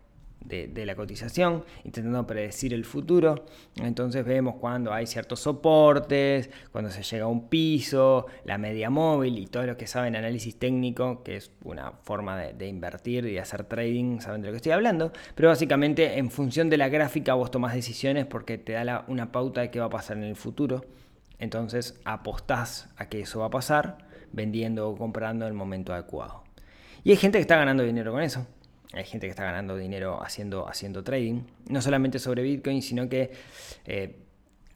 de, 0.45 0.85
la 0.85 0.95
cotización, 0.95 1.63
intentando 1.83 2.25
predecir 2.25 2.73
el 2.73 2.85
futuro. 2.85 3.45
Entonces 3.75 4.23
vemos 4.23 4.55
cuando 4.55 4.93
hay 4.93 5.07
ciertos 5.07 5.41
soportes, 5.41 6.49
cuando 6.71 6.91
se 6.91 7.03
llega 7.03 7.25
a 7.25 7.27
un 7.27 7.49
piso, 7.49 8.27
la 8.45 8.57
media 8.57 8.89
móvil 8.89 9.37
y 9.39 9.47
todos 9.47 9.65
los 9.65 9.77
que 9.77 9.87
saben 9.87 10.15
análisis 10.15 10.57
técnico, 10.57 11.23
que 11.23 11.37
es 11.37 11.51
una 11.63 11.91
forma 12.03 12.37
de, 12.37 12.67
invertir 12.67 13.25
y 13.25 13.37
hacer 13.37 13.63
trading, 13.65 14.19
saben 14.19 14.41
de 14.41 14.47
lo 14.47 14.53
que 14.53 14.57
estoy 14.57 14.71
hablando. 14.71 15.11
Pero 15.35 15.49
básicamente 15.49 16.17
en 16.17 16.29
función 16.29 16.69
de 16.69 16.77
la 16.77 16.89
gráfica 16.89 17.33
vos 17.33 17.51
tomás 17.51 17.73
decisiones 17.73 18.25
porque 18.25 18.57
te 18.57 18.73
da 18.73 19.05
una 19.07 19.31
pauta 19.31 19.61
de 19.61 19.71
qué 19.71 19.79
va 19.79 19.85
a 19.85 19.89
pasar 19.89 20.17
en 20.17 20.23
el 20.23 20.35
futuro. 20.35 20.85
Entonces 21.39 21.99
apostás 22.05 22.89
a 22.97 23.09
que 23.09 23.21
eso 23.21 23.39
va 23.39 23.47
a 23.47 23.49
pasar 23.49 23.97
vendiendo 24.31 24.89
o 24.89 24.97
comprando 24.97 25.45
en 25.45 25.51
el 25.51 25.57
momento 25.57 25.93
adecuado. 25.93 26.43
Y 27.03 27.11
hay 27.11 27.17
gente 27.17 27.37
que 27.37 27.43
está 27.43 27.55
ganando 27.55 27.83
dinero 27.83 28.11
con 28.11 28.21
eso. 28.21 28.47
Hay 28.93 29.03
gente 29.05 29.27
que 29.27 29.31
está 29.31 29.43
ganando 29.43 29.75
dinero 29.75 30.21
haciendo, 30.23 30.67
haciendo 30.67 31.03
trading. 31.03 31.41
No 31.69 31.81
solamente 31.81 32.19
sobre 32.19 32.43
Bitcoin, 32.43 32.81
sino 32.81 33.09
que 33.09 33.31
eh, 33.85 34.15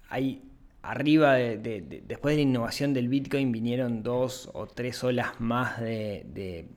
hay 0.10 0.42
arriba, 0.82 1.36
de, 1.36 2.04
después 2.06 2.34
de 2.34 2.44
la 2.44 2.50
innovación 2.50 2.94
del 2.94 3.08
Bitcoin, 3.08 3.52
vinieron 3.52 4.04
dos 4.04 4.50
o 4.54 4.68
tres 4.68 5.04
olas 5.04 5.40
más 5.40 5.80
de, 5.80 6.68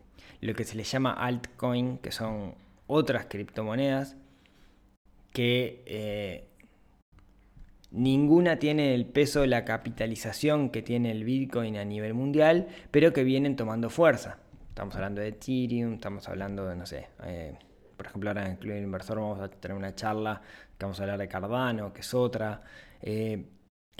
lo 0.40 0.54
que 0.54 0.64
se 0.64 0.76
le 0.76 0.84
llama 0.84 1.12
altcoin, 1.12 1.98
que 1.98 2.12
son 2.12 2.54
otras 2.86 3.26
criptomonedas, 3.26 4.16
que 5.32 5.82
eh, 5.86 6.44
ninguna 7.90 8.58
tiene 8.58 8.94
el 8.94 9.06
peso, 9.06 9.46
la 9.46 9.64
capitalización 9.64 10.70
que 10.70 10.82
tiene 10.82 11.10
el 11.10 11.24
Bitcoin 11.24 11.76
a 11.76 11.84
nivel 11.84 12.14
mundial, 12.14 12.68
pero 12.90 13.12
que 13.12 13.24
vienen 13.24 13.56
tomando 13.56 13.88
fuerza. 13.88 14.38
Estamos 14.72 14.94
hablando 14.94 15.20
de 15.20 15.28
Ethereum, 15.28 15.94
estamos 15.94 16.26
hablando 16.30 16.66
de, 16.66 16.74
no 16.74 16.86
sé, 16.86 17.08
eh, 17.24 17.58
por 17.94 18.06
ejemplo, 18.06 18.30
ahora 18.30 18.48
en 18.48 18.56
Club 18.56 18.74
Inversor 18.74 19.20
vamos 19.20 19.38
a 19.38 19.50
tener 19.50 19.76
una 19.76 19.94
charla 19.94 20.40
que 20.78 20.86
vamos 20.86 20.98
a 20.98 21.02
hablar 21.02 21.18
de 21.18 21.28
Cardano, 21.28 21.92
que 21.92 22.00
es 22.00 22.14
otra. 22.14 22.62
Eh, 23.02 23.44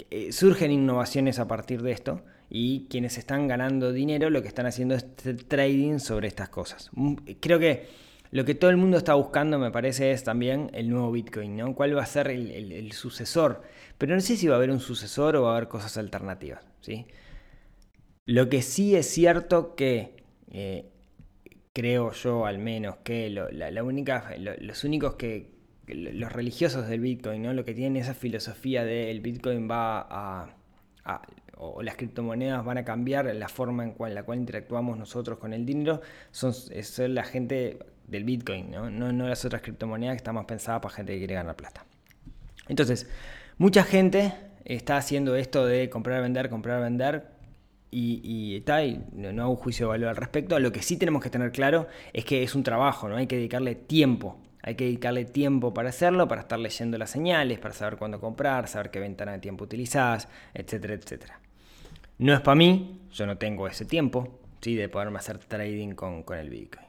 eh, 0.09 0.31
surgen 0.31 0.71
innovaciones 0.71 1.37
a 1.37 1.47
partir 1.47 1.83
de 1.83 1.91
esto 1.91 2.23
y 2.49 2.87
quienes 2.89 3.19
están 3.19 3.47
ganando 3.47 3.91
dinero 3.91 4.31
lo 4.31 4.41
que 4.41 4.47
están 4.47 4.65
haciendo 4.65 4.95
es 4.95 5.05
trading 5.47 5.99
sobre 5.99 6.27
estas 6.27 6.49
cosas. 6.49 6.89
Mm, 6.93 7.17
creo 7.39 7.59
que 7.59 7.87
lo 8.31 8.43
que 8.43 8.55
todo 8.55 8.71
el 8.71 8.77
mundo 8.77 8.97
está 8.97 9.13
buscando, 9.13 9.59
me 9.59 9.69
parece, 9.69 10.11
es 10.11 10.23
también 10.23 10.71
el 10.73 10.89
nuevo 10.89 11.11
Bitcoin, 11.11 11.55
¿no? 11.55 11.75
¿Cuál 11.75 11.95
va 11.95 12.01
a 12.01 12.07
ser 12.07 12.29
el, 12.29 12.91
sucesor? 12.93 13.61
Pero 13.99 14.15
no 14.15 14.21
sé 14.21 14.37
si 14.37 14.47
va 14.47 14.55
a 14.55 14.57
haber 14.57 14.71
un 14.71 14.79
sucesor 14.79 15.35
o 15.35 15.43
va 15.43 15.51
a 15.53 15.57
haber 15.57 15.69
cosas 15.69 15.97
alternativas, 15.97 16.65
¿sí? 16.81 17.05
Lo 18.25 18.49
que 18.49 18.63
sí 18.63 18.95
es 18.95 19.05
cierto 19.05 19.75
que 19.75 20.22
eh, 20.53 20.89
creo 21.73 22.11
yo 22.11 22.45
al 22.45 22.59
menos 22.59 22.97
que 23.03 23.29
la, 23.29 23.83
única, 23.83 24.35
los 24.37 24.83
únicos 24.83 25.15
que, 25.15 25.51
los 25.87 26.31
religiosos 26.31 26.87
del 26.87 27.01
Bitcoin, 27.01 27.41
¿no? 27.41 27.53
Lo 27.53 27.65
que 27.65 27.73
tienen 27.73 28.01
esa 28.01 28.13
filosofía 28.13 28.85
de 28.85 29.11
el 29.11 29.19
Bitcoin 29.19 29.69
va 29.69 30.07
a, 30.09 30.55
o 31.57 31.81
las 31.81 31.95
criptomonedas 31.95 32.63
van 32.63 32.77
a 32.77 32.85
cambiar 32.85 33.25
la 33.35 33.49
forma 33.49 33.83
en 33.83 34.15
la 34.15 34.23
cual 34.23 34.39
interactuamos 34.39 34.97
nosotros 34.97 35.39
con 35.39 35.53
el 35.53 35.65
dinero, 35.65 36.01
son, 36.31 36.53
son 36.53 37.15
la 37.15 37.23
gente 37.23 37.79
del 38.07 38.23
Bitcoin, 38.23 38.71
¿no? 38.71 38.89
¿no? 38.89 39.11
No, 39.11 39.27
las 39.27 39.43
otras 39.43 39.61
criptomonedas 39.61 40.13
que 40.13 40.17
están 40.17 40.35
más 40.35 40.45
pensadas 40.45 40.81
para 40.81 40.93
gente 40.93 41.13
que 41.13 41.19
quiere 41.19 41.33
ganar 41.33 41.55
plata. 41.55 41.85
Entonces, 42.67 43.09
mucha 43.57 43.83
gente 43.83 44.33
está 44.65 44.97
haciendo 44.97 45.35
esto 45.35 45.65
de 45.65 45.89
comprar, 45.89 46.21
vender, 46.21 46.49
comprar, 46.49 46.81
vender, 46.81 47.32
y, 47.93 48.21
y, 48.23 48.65
no, 49.13 49.43
hago 49.43 49.55
juicio 49.55 49.85
de 49.85 49.89
valor 49.91 50.09
al 50.09 50.15
respecto. 50.15 50.59
Lo 50.59 50.71
que 50.71 50.81
sí 50.81 50.97
tenemos 50.97 51.21
que 51.21 51.29
tener 51.29 51.51
claro 51.51 51.87
es 52.11 52.25
que 52.25 52.43
es 52.43 52.55
un 52.55 52.63
trabajo, 52.63 53.07
¿no? 53.07 53.15
Hay 53.15 53.27
que 53.27 53.35
dedicarle 53.35 53.75
tiempo. 53.75 54.37
Hay 54.61 54.75
que 54.75 54.85
dedicarle 54.85 55.25
tiempo 55.25 55.73
para 55.73 55.89
hacerlo, 55.89 56.27
para 56.27 56.41
estar 56.41 56.57
leyendo 56.57 56.97
las 56.97 57.09
señales, 57.09 57.59
para 57.59 57.73
saber 57.73 57.97
cuándo 57.97 58.19
comprar, 58.19 58.67
saber 58.67 58.91
qué 58.91 58.99
ventana 58.99 59.33
de 59.33 59.39
tiempo 59.39 59.65
utilizás, 59.65 60.29
etcétera, 60.53 60.93
etcétera. 60.93 61.39
No 62.17 62.33
es 62.33 62.41
para 62.41 62.55
mí, 62.55 63.01
yo 63.11 63.25
no 63.25 63.37
tengo 63.37 63.67
ese 63.67 63.85
tiempo, 63.85 64.39
¿sí? 64.61 64.75
De 64.75 64.87
poderme 64.89 65.19
hacer 65.19 65.37
trading 65.37 65.95
con, 65.95 66.23
con 66.23 66.37
el 66.37 66.49
Bitcoin. 66.49 66.87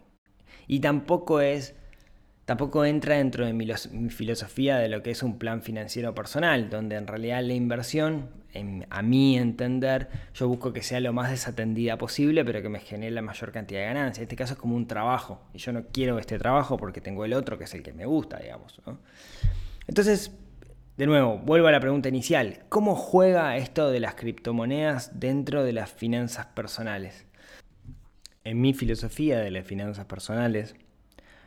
Y 0.66 0.80
tampoco 0.80 1.40
es 1.40 1.74
tampoco 2.44 2.84
entra 2.84 3.16
dentro 3.16 3.46
de 3.46 3.52
mi, 3.52 3.66
filosofía 4.10 4.76
de 4.78 4.88
lo 4.88 5.02
que 5.02 5.10
es 5.10 5.22
un 5.22 5.38
plan 5.38 5.62
financiero 5.62 6.14
personal, 6.14 6.70
donde 6.70 6.96
en 6.96 7.06
realidad 7.06 7.42
la 7.42 7.54
inversión, 7.54 8.28
a 8.90 9.02
mi 9.02 9.36
entender, 9.36 10.08
yo 10.34 10.46
busco 10.48 10.72
que 10.72 10.82
sea 10.82 11.00
lo 11.00 11.12
más 11.12 11.30
desatendida 11.30 11.98
posible, 11.98 12.44
pero 12.44 12.62
que 12.62 12.68
me 12.68 12.80
genere 12.80 13.12
la 13.12 13.22
mayor 13.22 13.50
cantidad 13.50 13.80
de 13.80 13.86
ganancias. 13.86 14.18
En 14.18 14.24
este 14.24 14.36
caso 14.36 14.54
es 14.54 14.58
como 14.58 14.76
un 14.76 14.86
trabajo, 14.86 15.40
y 15.52 15.58
yo 15.58 15.72
no 15.72 15.84
quiero 15.86 16.18
este 16.18 16.38
trabajo 16.38 16.76
porque 16.76 17.00
tengo 17.00 17.24
el 17.24 17.32
otro, 17.32 17.58
que 17.58 17.64
es 17.64 17.74
el 17.74 17.82
que 17.82 17.92
me 17.92 18.06
gusta, 18.06 18.38
digamos. 18.38 18.80
Entonces, 19.86 20.30
de 20.96 21.06
nuevo, 21.06 21.38
vuelvo 21.38 21.66
a 21.66 21.72
la 21.72 21.80
pregunta 21.80 22.08
inicial. 22.08 22.60
¿Cómo 22.68 22.94
juega 22.94 23.56
esto 23.56 23.90
de 23.90 23.98
las 23.98 24.14
criptomonedas 24.14 25.18
dentro 25.18 25.64
de 25.64 25.72
las 25.72 25.90
finanzas 25.90 26.46
personales? 26.46 27.26
En 28.44 28.60
mi 28.60 28.74
filosofía 28.74 29.40
de 29.40 29.50
las 29.50 29.66
finanzas 29.66 30.04
personales, 30.04 30.76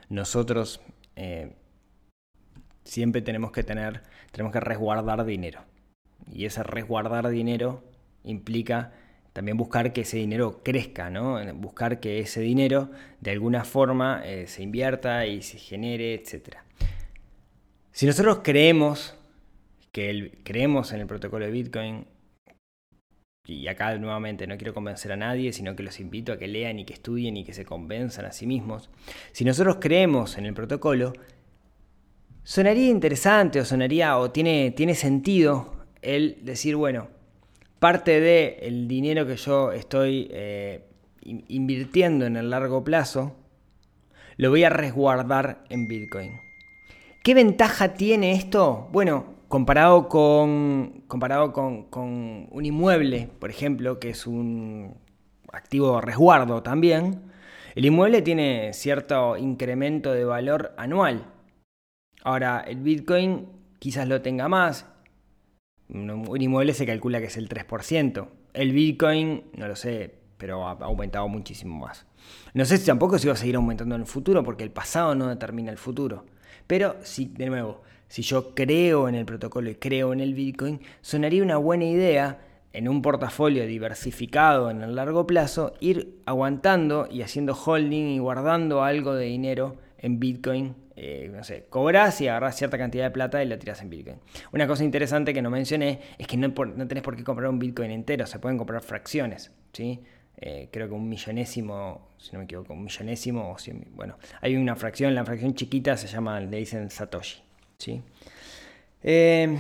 nosotros 0.09 0.81
eh, 1.15 1.53
siempre 2.83 3.21
tenemos 3.21 3.51
que 3.51 3.63
tener, 3.63 4.03
tenemos 4.31 4.53
que 4.53 4.59
resguardar 4.59 5.25
dinero. 5.25 5.61
Y 6.31 6.45
ese 6.45 6.63
resguardar 6.63 7.29
dinero 7.29 7.83
implica 8.23 8.93
también 9.33 9.57
buscar 9.57 9.93
que 9.93 10.01
ese 10.01 10.17
dinero 10.17 10.61
crezca, 10.63 11.09
¿no? 11.09 11.37
Buscar 11.55 11.99
que 11.99 12.19
ese 12.19 12.41
dinero 12.41 12.89
de 13.21 13.31
alguna 13.31 13.63
forma 13.63 14.21
eh, 14.25 14.47
se 14.47 14.63
invierta 14.63 15.27
y 15.27 15.43
se 15.43 15.59
genere, 15.59 16.15
etc. 16.15 16.57
Si 17.91 18.05
nosotros 18.05 18.39
creemos 18.43 19.15
que 19.91 20.09
el, 20.09 20.39
creemos 20.43 20.91
en 20.91 21.01
el 21.01 21.07
protocolo 21.07 21.45
de 21.45 21.51
Bitcoin, 21.51 22.07
y 23.47 23.67
acá 23.69 23.97
nuevamente 23.97 24.45
no 24.45 24.57
quiero 24.57 24.73
convencer 24.73 25.13
a 25.13 25.15
nadie, 25.15 25.53
sino 25.53 25.75
que 25.75 25.83
los 25.83 26.01
invito 26.01 26.33
a 26.33 26.37
que 26.37 26.47
lean 26.47 26.79
y 26.79 26.85
que 26.85 26.93
estudien 26.93 27.37
y 27.37 27.45
que 27.45 27.53
se 27.53 27.63
convenzan 27.63 28.25
a 28.25 28.33
sí 28.33 28.45
mismos. 28.45 28.89
Si 29.31 29.45
nosotros 29.45 29.77
creemos 29.79 30.37
en 30.37 30.45
el 30.45 30.53
protocolo, 30.53 31.13
sonaría 32.43 32.89
interesante 32.89 33.61
o 33.61 33.65
sonaría 33.65 34.17
o 34.17 34.31
tiene, 34.31 34.71
tiene 34.71 34.95
sentido 34.95 35.77
el 36.01 36.39
decir, 36.43 36.75
bueno, 36.75 37.07
parte 37.79 38.19
del 38.19 38.87
dinero 38.87 39.25
que 39.25 39.37
yo 39.37 39.71
estoy 39.71 40.27
eh, 40.31 40.85
invirtiendo 41.21 42.25
en 42.25 42.35
el 42.35 42.49
largo 42.49 42.83
plazo, 42.83 43.37
lo 44.35 44.49
voy 44.49 44.65
a 44.65 44.69
resguardar 44.69 45.63
en 45.69 45.87
Bitcoin. 45.87 46.41
¿Qué 47.23 47.33
ventaja 47.33 47.93
tiene 47.93 48.33
esto? 48.33 48.89
Bueno, 48.91 49.36
comparado 49.47 50.09
con, 50.09 51.03
comparado 51.07 51.53
con, 51.53 51.87
un 52.51 52.65
inmueble, 52.65 53.29
por 53.39 53.49
ejemplo, 53.49 53.99
que 53.99 54.09
es 54.09 54.27
un 54.27 54.95
activo 55.51 56.01
resguardo 56.01 56.63
también, 56.63 57.21
el 57.75 57.85
inmueble 57.85 58.21
tiene 58.21 58.73
cierto 58.73 59.37
incremento 59.37 60.11
de 60.11 60.25
valor 60.25 60.73
anual. 60.77 61.25
Ahora, 62.23 62.63
el 62.67 62.77
Bitcoin 62.77 63.47
quizás 63.79 64.07
lo 64.07 64.21
tenga 64.21 64.47
más. 64.47 64.85
Un 65.89 66.41
inmueble 66.41 66.73
se 66.73 66.85
calcula 66.85 67.19
que 67.19 67.27
es 67.27 67.37
el 67.37 67.47
3%. 67.47 68.27
El 68.53 68.71
Bitcoin, 68.71 69.43
no 69.55 69.67
lo 69.67 69.75
sé, 69.75 70.15
pero 70.37 70.67
ha 70.67 70.71
aumentado 70.71 71.27
muchísimo 71.27 71.77
más. 71.77 72.05
No 72.53 72.65
sé 72.65 72.77
si 72.77 72.85
tampoco 72.85 73.19
se 73.19 73.27
va 73.27 73.33
a 73.33 73.37
seguir 73.37 73.55
aumentando 73.55 73.95
en 73.95 74.01
el 74.01 74.07
futuro, 74.07 74.43
porque 74.43 74.63
el 74.63 74.71
pasado 74.71 75.15
no 75.15 75.27
determina 75.27 75.71
el 75.71 75.77
futuro. 75.77 76.25
Pero 76.65 76.97
sí, 77.03 77.31
de 77.37 77.45
nuevo, 77.45 77.83
si 78.07 78.21
yo 78.21 78.53
creo 78.55 79.09
en 79.09 79.15
el 79.15 79.25
protocolo 79.25 79.69
y 79.69 79.75
creo 79.75 80.13
en 80.13 80.19
el 80.19 80.33
Bitcoin, 80.33 80.81
sonaría 81.01 81.43
una 81.43 81.57
buena 81.57 81.85
idea 81.85 82.39
en 82.73 82.87
un 82.87 83.01
portafolio 83.01 83.65
diversificado 83.65 84.69
en 84.69 84.81
el 84.81 84.95
largo 84.95 85.25
plazo, 85.25 85.73
ir 85.79 86.19
aguantando 86.25 87.07
y 87.09 87.21
haciendo 87.21 87.53
holding 87.53 88.07
y 88.07 88.19
guardando 88.19 88.83
algo 88.83 89.15
de 89.15 89.25
dinero 89.25 89.77
en 89.97 90.19
Bitcoin. 90.19 90.75
Eh, 90.95 91.29
no 91.31 91.43
sé, 91.43 91.65
cobras 91.69 92.21
y 92.21 92.27
agarras 92.27 92.55
cierta 92.55 92.77
cantidad 92.77 93.05
de 93.05 93.11
plata 93.11 93.43
y 93.43 93.47
la 93.47 93.57
tiras 93.57 93.81
en 93.81 93.89
Bitcoin. 93.89 94.17
Una 94.51 94.67
cosa 94.67 94.83
interesante 94.83 95.33
que 95.33 95.41
no 95.41 95.49
mencioné 95.49 96.01
es 96.17 96.27
que 96.27 96.37
no, 96.37 96.47
no 96.49 96.87
tenés 96.87 97.03
por 97.03 97.15
qué 97.15 97.23
comprar 97.23 97.49
un 97.49 97.59
Bitcoin 97.59 97.91
entero, 97.91 98.25
se 98.25 98.39
pueden 98.39 98.57
comprar 98.57 98.81
fracciones. 98.81 99.51
¿sí? 99.73 100.03
Eh, 100.37 100.69
creo 100.71 100.87
que 100.87 100.93
un 100.93 101.09
millonésimo, 101.09 102.09
si 102.17 102.33
no 102.33 102.39
me 102.39 102.45
equivoco, 102.45 102.73
un 102.73 102.83
millonésimo 102.83 103.51
o 103.51 103.57
cien, 103.57 103.87
bueno, 103.95 104.17
hay 104.41 104.55
una 104.55 104.75
fracción, 104.75 105.15
la 105.15 105.25
fracción 105.25 105.55
chiquita 105.55 105.97
se 105.97 106.07
llama, 106.07 106.39
le 106.39 106.57
dicen 106.57 106.91
Satoshi. 106.91 107.46
¿Sí? 107.79 108.01
Em, 109.03 109.57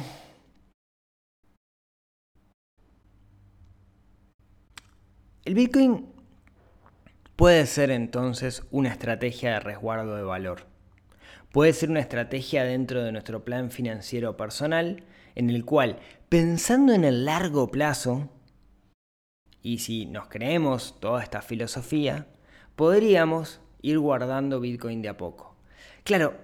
el 5.45 5.53
Bitcoin 5.53 6.05
puede 7.35 7.65
ser 7.65 7.91
entonces 7.91 8.63
una 8.71 8.89
estrategia 8.89 9.53
de 9.53 9.59
resguardo 9.59 10.15
de 10.15 10.23
valor. 10.23 10.65
Puede 11.51 11.73
ser 11.73 11.89
una 11.89 12.01
estrategia 12.01 12.63
dentro 12.63 13.03
de 13.03 13.11
nuestro 13.11 13.45
plan 13.45 13.71
financiero 13.71 14.35
personal 14.35 15.03
en 15.35 15.49
el 15.49 15.63
cual, 15.63 15.99
pensando 16.29 16.93
en 16.93 17.03
el 17.05 17.25
largo 17.25 17.69
plazo, 17.69 18.29
y 19.61 19.79
si 19.79 20.05
nos 20.05 20.27
creemos 20.27 20.99
toda 20.99 21.21
esta 21.21 21.41
filosofía, 21.41 22.27
podríamos 22.75 23.61
ir 23.81 23.99
guardando 23.99 24.59
Bitcoin 24.59 25.01
de 25.01 25.09
a 25.09 25.17
poco. 25.17 25.55
Claro, 26.03 26.35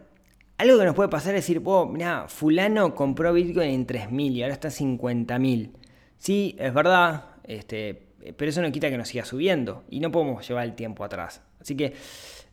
algo 0.64 0.80
que 0.80 0.86
nos 0.86 0.96
puede 0.96 1.10
pasar 1.10 1.36
es 1.36 1.46
decir, 1.46 1.62
oh, 1.66 1.86
mira, 1.86 2.28
fulano 2.28 2.96
compró 2.96 3.34
Bitcoin 3.34 3.70
en 3.70 3.88
3.000 3.88 4.32
y 4.32 4.44
ahora 4.44 4.54
está 4.54 4.70
en 4.70 4.98
50.000. 4.98 5.72
Sí, 6.18 6.56
es 6.58 6.74
verdad, 6.74 7.26
este, 7.44 8.08
pero 8.38 8.50
eso 8.50 8.62
no 8.62 8.72
quita 8.72 8.90
que 8.90 8.98
nos 8.98 9.10
siga 9.10 9.26
subiendo 9.26 9.84
y 9.90 10.00
no 10.00 10.12
podemos 10.12 10.48
llevar 10.48 10.64
el 10.64 10.74
tiempo 10.74 11.04
atrás. 11.04 11.42
Así 11.60 11.76
que 11.76 11.94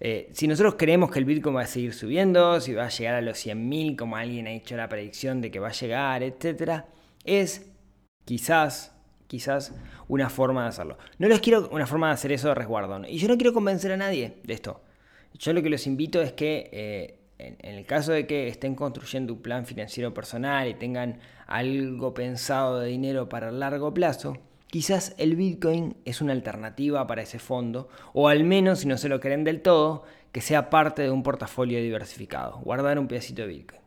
eh, 0.01 0.29
si 0.33 0.49
nosotros 0.49 0.75
creemos 0.77 1.11
que 1.11 1.21
el 1.21 1.25
Bitcoin 1.25 1.55
va 1.55 1.63
a 1.63 1.67
seguir 1.67 1.95
subiendo, 1.95 2.61
si 2.61 2.73
va 2.73 2.87
a 2.87 2.89
llegar 2.89 3.15
a 3.15 3.21
los 3.21 3.47
100.000 3.47 3.97
como 3.97 4.17
alguien 4.17 4.49
ha 4.49 4.53
hecho 4.53 4.77
la 4.77 4.89
predicción 4.89 5.41
de 5.41 5.53
que 5.53 5.61
va 5.61 5.69
a 5.69 5.73
llegar, 5.73 6.23
etc., 6.25 6.85
es 7.25 7.71
quizás, 8.25 8.93
quizás 9.29 9.73
una 10.09 10.31
forma 10.31 10.65
de 10.65 10.69
hacerlo. 10.71 10.99
No 11.19 11.29
les 11.29 11.41
quiero 11.41 11.69
una 11.71 11.87
forma 11.87 12.09
de 12.09 12.15
hacer 12.15 12.33
eso 12.33 12.49
de 12.49 12.57
resguardo. 12.57 13.03
Y 13.07 13.19
yo 13.19 13.29
no 13.29 13.37
quiero 13.37 13.53
convencer 13.53 13.93
a 13.93 13.97
nadie 13.97 14.39
de 14.43 14.55
esto. 14.55 14.83
Yo 15.35 15.53
lo 15.53 15.63
que 15.63 15.71
los 15.71 15.87
invito 15.87 16.21
es 16.21 16.33
que 16.33 16.71
eh, 16.73 17.20
en, 17.41 17.75
el 17.77 17.87
caso 17.87 18.13
de 18.13 18.27
que 18.27 18.49
estén 18.49 18.75
construyendo 18.75 19.33
un 19.35 19.43
plan 19.43 19.67
financiero 19.67 20.13
personal 20.15 20.69
y 20.69 20.75
tengan 20.75 21.21
algo 21.47 22.15
pensado 22.15 22.81
de 22.81 22.89
dinero 22.89 23.29
para 23.29 23.49
el 23.49 23.61
largo 23.61 23.93
plazo, 23.95 24.37
quizás 24.67 25.15
el 25.19 25.37
Bitcoin 25.37 25.97
es 26.05 26.21
una 26.21 26.33
alternativa 26.33 27.07
para 27.07 27.23
ese 27.23 27.39
fondo, 27.39 27.89
o 28.13 28.29
al 28.29 28.45
menos 28.45 28.81
si 28.81 28.89
no 28.89 28.99
se 28.99 29.09
lo 29.09 29.21
creen 29.21 29.45
del 29.45 29.63
todo, 29.63 30.05
que 30.33 30.41
sea 30.41 30.71
parte 30.71 31.03
de 31.03 31.11
un 31.11 31.23
portafolio 31.23 31.81
diversificado, 31.81 32.59
guardar 32.59 32.99
un 32.99 33.09
pedacito 33.09 33.43
de 33.43 33.49
Bitcoin. 33.49 33.81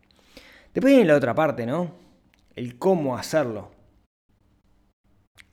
Después 0.73 0.93
viene 0.93 1.07
la 1.07 1.15
otra 1.15 1.35
parte, 1.35 1.65
¿no? 1.65 1.93
El 2.55 2.77
cómo 2.77 3.15
hacerlo. 3.15 3.71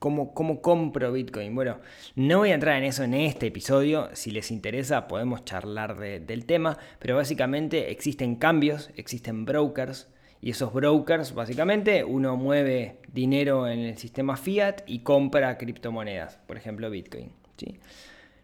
¿Cómo, 0.00 0.62
compro 0.62 1.12
Bitcoin? 1.12 1.54
Bueno, 1.54 1.78
no 2.16 2.38
voy 2.38 2.52
a 2.52 2.54
entrar 2.54 2.78
en 2.78 2.84
eso 2.84 3.04
en 3.04 3.12
este 3.12 3.48
episodio. 3.48 4.08
Si 4.14 4.30
les 4.30 4.50
interesa, 4.50 5.06
podemos 5.06 5.44
charlar 5.44 5.98
del 5.98 6.46
tema. 6.46 6.78
Pero 6.98 7.16
básicamente 7.16 7.90
existen 7.90 8.36
cambios, 8.36 8.88
existen 8.96 9.44
brokers. 9.44 10.10
Y 10.40 10.52
esos 10.52 10.72
brokers, 10.72 11.34
básicamente, 11.34 12.02
uno 12.02 12.34
mueve 12.38 12.96
dinero 13.12 13.68
en 13.68 13.80
el 13.80 13.98
sistema 13.98 14.38
fiat 14.38 14.80
y 14.86 15.00
compra 15.00 15.58
criptomonedas, 15.58 16.38
por 16.46 16.56
ejemplo 16.56 16.88
Bitcoin. 16.88 17.32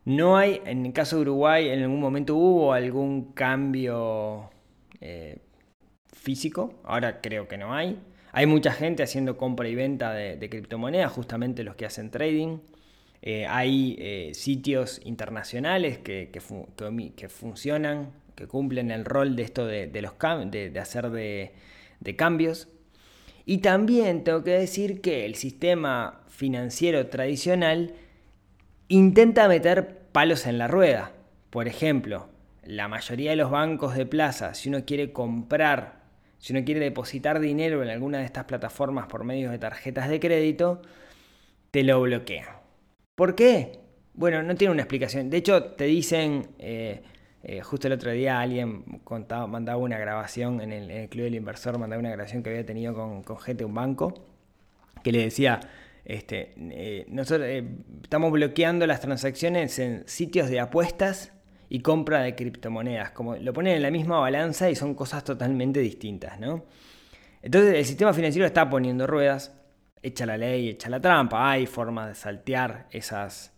No 0.04 0.36
hay, 0.36 0.60
en 0.66 0.84
el 0.84 0.92
caso 0.92 1.16
de 1.16 1.22
Uruguay, 1.22 1.70
en 1.70 1.84
algún 1.84 2.00
momento 2.00 2.36
hubo 2.36 2.74
algún 2.74 3.32
cambio 3.32 4.50
eh, 5.00 5.38
físico. 6.12 6.74
Ahora 6.84 7.22
creo 7.22 7.48
que 7.48 7.56
no 7.56 7.72
hay. 7.72 7.98
Hay 8.37 8.44
mucha 8.44 8.70
gente 8.70 9.03
haciendo 9.03 9.38
compra 9.38 9.66
y 9.66 9.75
venta 9.75 10.12
de, 10.12 10.51
criptomonedas, 10.51 11.11
justamente 11.11 11.64
los 11.64 11.75
que 11.75 11.87
hacen 11.87 12.11
trading. 12.11 12.59
Eh, 13.22 13.46
hay 13.46 13.96
eh, 13.99 14.33
sitios 14.35 15.01
internacionales 15.07 15.96
que, 15.96 16.29
funcionan 17.31 18.11
que 18.35 18.46
cumplen 18.46 18.90
el 18.90 19.07
rol 19.07 19.37
de 19.37 19.42
esto 19.42 19.64
de, 19.64 20.79
hacer 20.79 21.11
de 21.11 22.16
cambios. 22.16 22.68
Y 23.46 23.59
también 23.62 24.22
tengo 24.22 24.44
que 24.44 24.51
decir 24.51 25.01
que 25.01 25.25
el 25.25 25.35
sistema 25.37 26.20
financiero 26.29 27.07
tradicional 27.07 27.94
intenta 28.88 29.49
meter 29.49 29.96
palos 30.12 30.46
en 30.46 30.59
la 30.59 30.68
rueda. 30.68 31.12
Por 31.49 31.68
ejemplo, 31.68 32.29
la 32.64 32.87
mayoría 32.87 33.31
de 33.31 33.37
los 33.37 33.51
bancos 33.51 33.96
de 33.96 34.05
plaza, 34.05 34.53
si 34.53 34.68
uno 34.68 34.85
quiere 34.85 35.11
comprar, 35.14 35.95
si 36.38 36.53
uno 36.53 36.64
quiere 36.64 36.81
depositar 36.81 37.40
dinero 37.40 37.83
en 37.83 37.88
alguna 37.88 38.18
de 38.18 38.25
estas 38.25 38.44
plataformas 38.44 39.07
por 39.07 39.25
medio 39.25 39.51
de 39.51 39.59
tarjetas 39.59 40.09
de 40.09 40.20
crédito, 40.20 40.83
te 41.70 41.83
lo 41.83 42.01
bloquean. 42.01 42.46
¿Por 43.14 43.35
qué? 43.35 43.81
Bueno, 44.14 44.42
no 44.42 44.55
tiene 44.55 44.72
una 44.72 44.83
explicación. 44.83 45.31
De 45.31 45.38
hecho, 45.38 45.62
te 45.72 45.85
dicen, 45.85 46.49
eh, 46.59 47.03
eh, 47.42 47.61
justo 47.61 47.87
el 47.87 47.94
otro 47.94 48.11
día 48.12 48.40
alguien 48.40 48.85
mandaba 49.49 49.77
una 49.77 49.99
grabación 49.99 50.61
en 50.61 50.72
el, 50.72 51.09
Club 51.09 51.25
del 51.25 51.35
Inversor, 51.35 51.79
mandaba 51.79 52.01
una 52.01 52.11
grabación 52.11 52.42
que 52.42 52.51
había 52.51 52.64
tenido 52.64 52.94
con, 52.94 53.22
con 53.22 53.38
gente 53.38 53.61
de 53.61 53.64
un 53.66 53.75
banco, 53.75 54.14
que 55.03 55.12
le 55.12 55.22
decía, 55.22 55.61
este, 56.07 56.55
eh, 56.57 57.05
nosotros 57.09 57.49
estamos 58.03 58.31
bloqueando 58.31 58.87
las 58.87 59.01
transacciones 59.01 59.79
en 59.81 60.07
sitios 60.07 60.49
de 60.49 60.61
apuestas 60.61 61.33
y 61.68 61.81
compra 61.81 62.20
de 62.20 62.35
criptomonedas. 62.35 63.11
Como 63.11 63.37
lo 63.37 63.52
ponen 63.52 63.76
en 63.76 63.83
la 63.83 63.90
misma 63.90 64.18
balanza 64.18 64.70
y 64.70 64.74
son 64.74 64.94
cosas 64.94 65.24
totalmente 65.24 65.81
distintas, 65.81 66.38
¿no? 66.38 66.64
Entonces 67.42 67.74
el 67.74 67.85
sistema 67.85 68.12
financiero 68.12 68.46
está 68.46 68.68
poniendo 68.68 69.07
ruedas, 69.07 69.55
echa 70.02 70.26
la 70.26 70.37
ley, 70.37 70.70
echa 70.70 70.88
la 70.88 71.00
trampa, 71.00 71.50
hay 71.50 71.66
formas 71.66 72.09
de 72.09 72.14
saltear 72.14 72.87
esas 72.90 73.52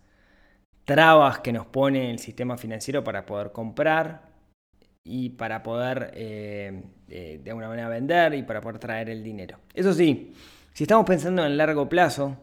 trabas 0.84 1.40
que 1.40 1.52
nos 1.52 1.66
pone 1.66 2.10
el 2.10 2.18
sistema 2.18 2.56
financiero 2.56 3.04
para 3.04 3.26
poder 3.26 3.52
comprar 3.52 4.28
y 5.04 5.30
para 5.30 5.62
poder 5.62 6.10
eh, 6.14 6.82
de 7.06 7.50
alguna 7.50 7.68
manera 7.68 7.88
vender 7.88 8.34
y 8.34 8.42
para 8.42 8.60
poder 8.60 8.78
traer 8.78 9.10
el 9.10 9.22
dinero. 9.22 9.58
Eso 9.74 9.92
sí, 9.92 10.34
si 10.72 10.84
estamos 10.84 11.06
pensando 11.06 11.44
en 11.44 11.56
largo 11.56 11.88
plazo 11.88 12.36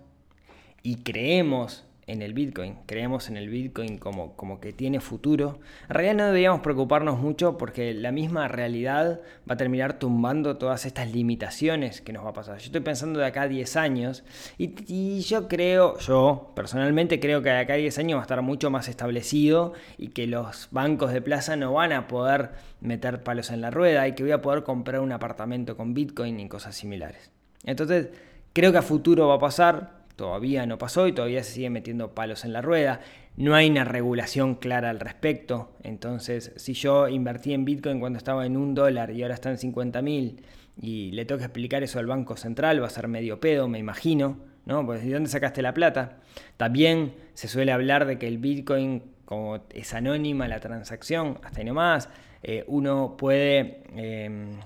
y 0.82 0.98
creemos 0.98 1.86
en 2.08 2.22
el 2.22 2.34
Bitcoin, 2.34 2.76
creemos 2.86 3.30
en 3.30 3.38
el 3.38 3.50
Bitcoin 3.50 3.98
como, 3.98 4.36
como 4.36 4.60
que 4.60 4.74
tiene 4.74 5.00
futuro, 5.00 5.60
en 5.90 5.96
realidad 5.96 6.16
no 6.16 6.26
deberíamos 6.28 6.62
preocuparnos 6.62 7.20
mucho 7.20 7.58
porque 7.58 7.94
la 7.94 8.12
misma 8.12 8.48
realidad 8.48 9.22
va 9.50 9.56
a 9.56 9.58
terminar 9.58 9.98
tumbando 9.98 10.58
todas 10.58 10.86
estas 10.86 11.12
limitaciones 11.12 12.02
que 12.02 12.14
nos 12.14 12.24
va 12.24 12.30
a 12.30 12.34
pasar. 12.34 12.60
Yo 12.60 12.66
estoy 12.66 12.82
pensando 12.82 13.20
de 13.20 13.26
acá 13.26 13.44
a 13.44 13.48
10 13.48 13.76
años 13.78 14.24
y, 14.58 15.22
yo 15.22 15.48
creo, 15.48 15.98
yo 15.98 16.52
personalmente 16.56 17.20
creo 17.20 17.42
que 17.42 17.50
de 17.50 17.58
acá 17.58 17.74
a 17.74 17.78
10 17.78 17.98
años 17.98 18.18
va 18.18 18.22
a 18.22 18.26
estar 18.26 18.42
mucho 18.44 18.70
más 18.70 18.88
establecido 18.88 19.74
y 19.98 20.10
que 20.10 20.28
los 20.28 20.68
bancos 20.72 21.12
de 21.12 21.22
plaza 21.22 21.56
no 21.56 21.74
van 21.74 21.92
a 21.92 22.08
poder 22.08 22.52
meter 22.82 23.24
palos 23.24 23.50
en 23.50 23.62
la 23.62 23.72
rueda 23.72 24.08
y 24.08 24.14
que 24.14 24.22
voy 24.22 24.32
a 24.32 24.42
poder 24.42 24.64
comprar 24.64 25.02
un 25.02 25.12
apartamento 25.12 25.76
con 25.76 25.96
Bitcoin 25.96 26.40
y 26.40 26.48
cosas 26.48 26.76
similares. 26.76 27.32
Entonces, 27.64 28.10
creo 28.54 28.72
que 28.72 28.78
a 28.78 28.84
futuro 28.84 29.28
va 29.28 29.36
a 29.36 29.40
pasar, 29.40 29.95
todavía 30.16 30.66
no 30.66 30.78
pasó 30.78 31.08
y 31.08 31.14
todavía 31.14 31.44
se 31.44 31.54
sigue 31.54 31.70
metiendo 31.70 32.14
palos 32.14 32.46
en 32.46 32.54
la 32.54 32.62
rueda. 32.62 33.02
No 33.38 33.56
hay 33.56 33.70
una 33.70 33.84
regulación 33.84 34.56
clara 34.56 34.90
al 34.90 35.00
respecto. 35.00 35.72
Entonces, 35.84 36.54
si 36.56 36.74
yo 36.74 37.08
invertí 37.08 37.54
en 37.54 37.66
Bitcoin 37.66 38.00
cuando 38.00 38.18
estaba 38.18 38.46
en 38.46 38.58
un 38.58 38.74
dólar 38.74 39.12
y 39.12 39.22
ahora 39.22 39.36
está 39.36 39.50
en 39.50 39.58
50 39.58 40.02
mil 40.02 40.42
y 40.82 41.12
le 41.12 41.26
tengo 41.26 41.40
que 41.40 41.46
explicar 41.46 41.84
eso 41.84 42.00
al 42.00 42.06
Banco 42.06 42.38
Central, 42.38 42.82
va 42.82 42.88
a 42.88 42.90
ser 42.90 43.08
medio 43.08 43.40
pedo, 43.40 43.68
me 43.68 43.80
imagino. 43.80 44.38
¿no? 44.66 44.86
Pues, 44.86 45.04
¿de 45.04 45.14
dónde 45.14 45.30
sacaste 45.30 45.62
la 45.62 45.74
plata? 45.74 46.18
También 46.58 47.14
se 47.34 47.48
suele 47.48 47.72
hablar 47.72 48.06
de 48.06 48.18
que 48.18 48.28
el 48.28 48.38
Bitcoin, 48.38 49.04
como 49.26 49.60
es 49.70 49.94
anónima 49.94 50.48
la 50.48 50.60
transacción, 50.60 51.40
hasta 51.44 51.60
ahí 51.60 51.66
nomás, 51.66 52.10
eh, 52.44 52.64
uno 52.68 53.16
puede... 53.18 53.84
Em, 53.96 54.60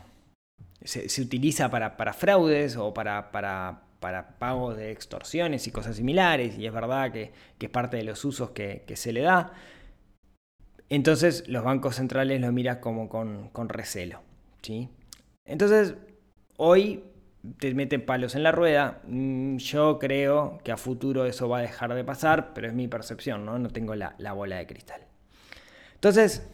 se, 0.81 1.21
utiliza 1.21 1.69
para, 1.69 2.13
fraudes 2.13 2.77
o 2.77 2.93
para, 2.93 3.31
para 3.31 3.81
para 3.99 4.37
pagos 4.39 4.77
de 4.77 4.91
extorsiones 4.91 5.67
y 5.67 5.71
cosas 5.71 5.95
similares, 5.97 6.57
y 6.57 6.65
es 6.65 6.73
verdad 6.73 7.11
que, 7.11 7.31
es 7.59 7.69
parte 7.69 7.97
de 7.97 8.03
los 8.03 8.23
usos 8.25 8.51
que, 8.51 8.83
se 8.95 9.11
le 9.11 9.21
da. 9.21 9.53
Entonces 10.89 11.47
los 11.47 11.63
bancos 11.63 11.95
centrales 11.95 12.41
lo 12.41 12.51
miran 12.51 12.79
como 12.79 13.09
con, 13.09 13.69
recelo. 13.69 14.21
¿sí? 14.61 14.89
Entonces, 15.45 15.95
hoy 16.57 17.03
te 17.59 17.73
meten 17.73 18.05
palos 18.05 18.35
en 18.35 18.43
la 18.43 18.51
rueda. 18.51 19.01
Mm, 19.05 19.57
yo 19.57 19.99
creo 19.99 20.59
que 20.63 20.71
a 20.71 20.77
futuro 20.77 21.25
eso 21.25 21.47
va 21.49 21.59
a 21.59 21.61
dejar 21.61 21.93
de 21.93 22.03
pasar, 22.03 22.53
pero 22.53 22.67
es 22.67 22.73
mi 22.73 22.87
percepción, 22.87 23.45
no, 23.45 23.59
no 23.59 23.69
tengo 23.69 23.95
la, 23.95 24.15
bola 24.33 24.57
de 24.57 24.65
cristal. 24.65 25.01
Entonces, 25.95 26.47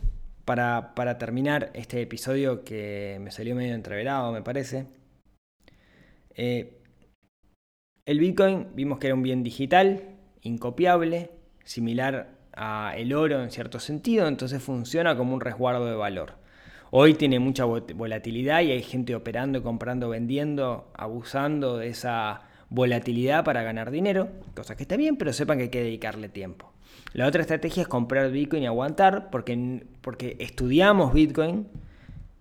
para, 0.43 1.17
terminar 1.17 1.71
este 1.73 2.01
episodio 2.01 2.63
que 2.63 3.17
me 3.21 3.31
salió 3.31 3.55
medio 3.55 3.75
entreverado, 3.75 4.31
me 4.31 4.41
parece, 4.41 4.88
eh, 6.36 6.81
el 8.05 8.19
Bitcoin 8.19 8.67
vimos 8.75 8.99
que 8.99 9.07
era 9.07 9.15
un 9.15 9.23
bien 9.23 9.43
digital, 9.43 10.03
incopiable, 10.41 11.31
similar 11.63 12.29
a 12.55 12.93
el 12.95 13.13
oro 13.13 13.43
en 13.43 13.51
cierto 13.51 13.79
sentido, 13.79 14.27
entonces 14.27 14.61
funciona 14.61 15.17
como 15.17 15.33
un 15.33 15.41
resguardo 15.41 15.85
de 15.85 15.95
valor. 15.95 16.33
Hoy 16.91 17.15
tiene 17.15 17.39
mucha 17.39 17.65
volatilidad 17.65 18.61
y 18.61 18.71
hay 18.71 18.83
gente 18.83 19.15
operando, 19.15 19.63
comprando, 19.63 20.07
vendiendo, 20.09 20.89
abusando 20.93 21.77
de 21.77 21.87
esa 21.87 22.43
volatilidad 22.69 23.43
para 23.43 23.63
ganar 23.63 23.91
dinero, 23.91 24.29
cosa 24.55 24.77
que 24.77 24.83
está 24.83 24.95
bien, 24.95 25.17
pero 25.17 25.33
sepan 25.33 25.57
que 25.57 25.63
hay 25.63 25.69
que 25.69 25.83
dedicarle 25.83 26.29
tiempo. 26.29 26.71
La 27.13 27.27
otra 27.27 27.41
estrategia 27.41 27.81
es 27.81 27.87
comprar 27.87 28.31
Bitcoin 28.31 28.63
y 28.63 28.67
aguantar, 28.67 29.29
porque, 29.31 29.83
porque 30.01 30.37
estudiamos 30.39 31.11
Bitcoin, 31.13 31.67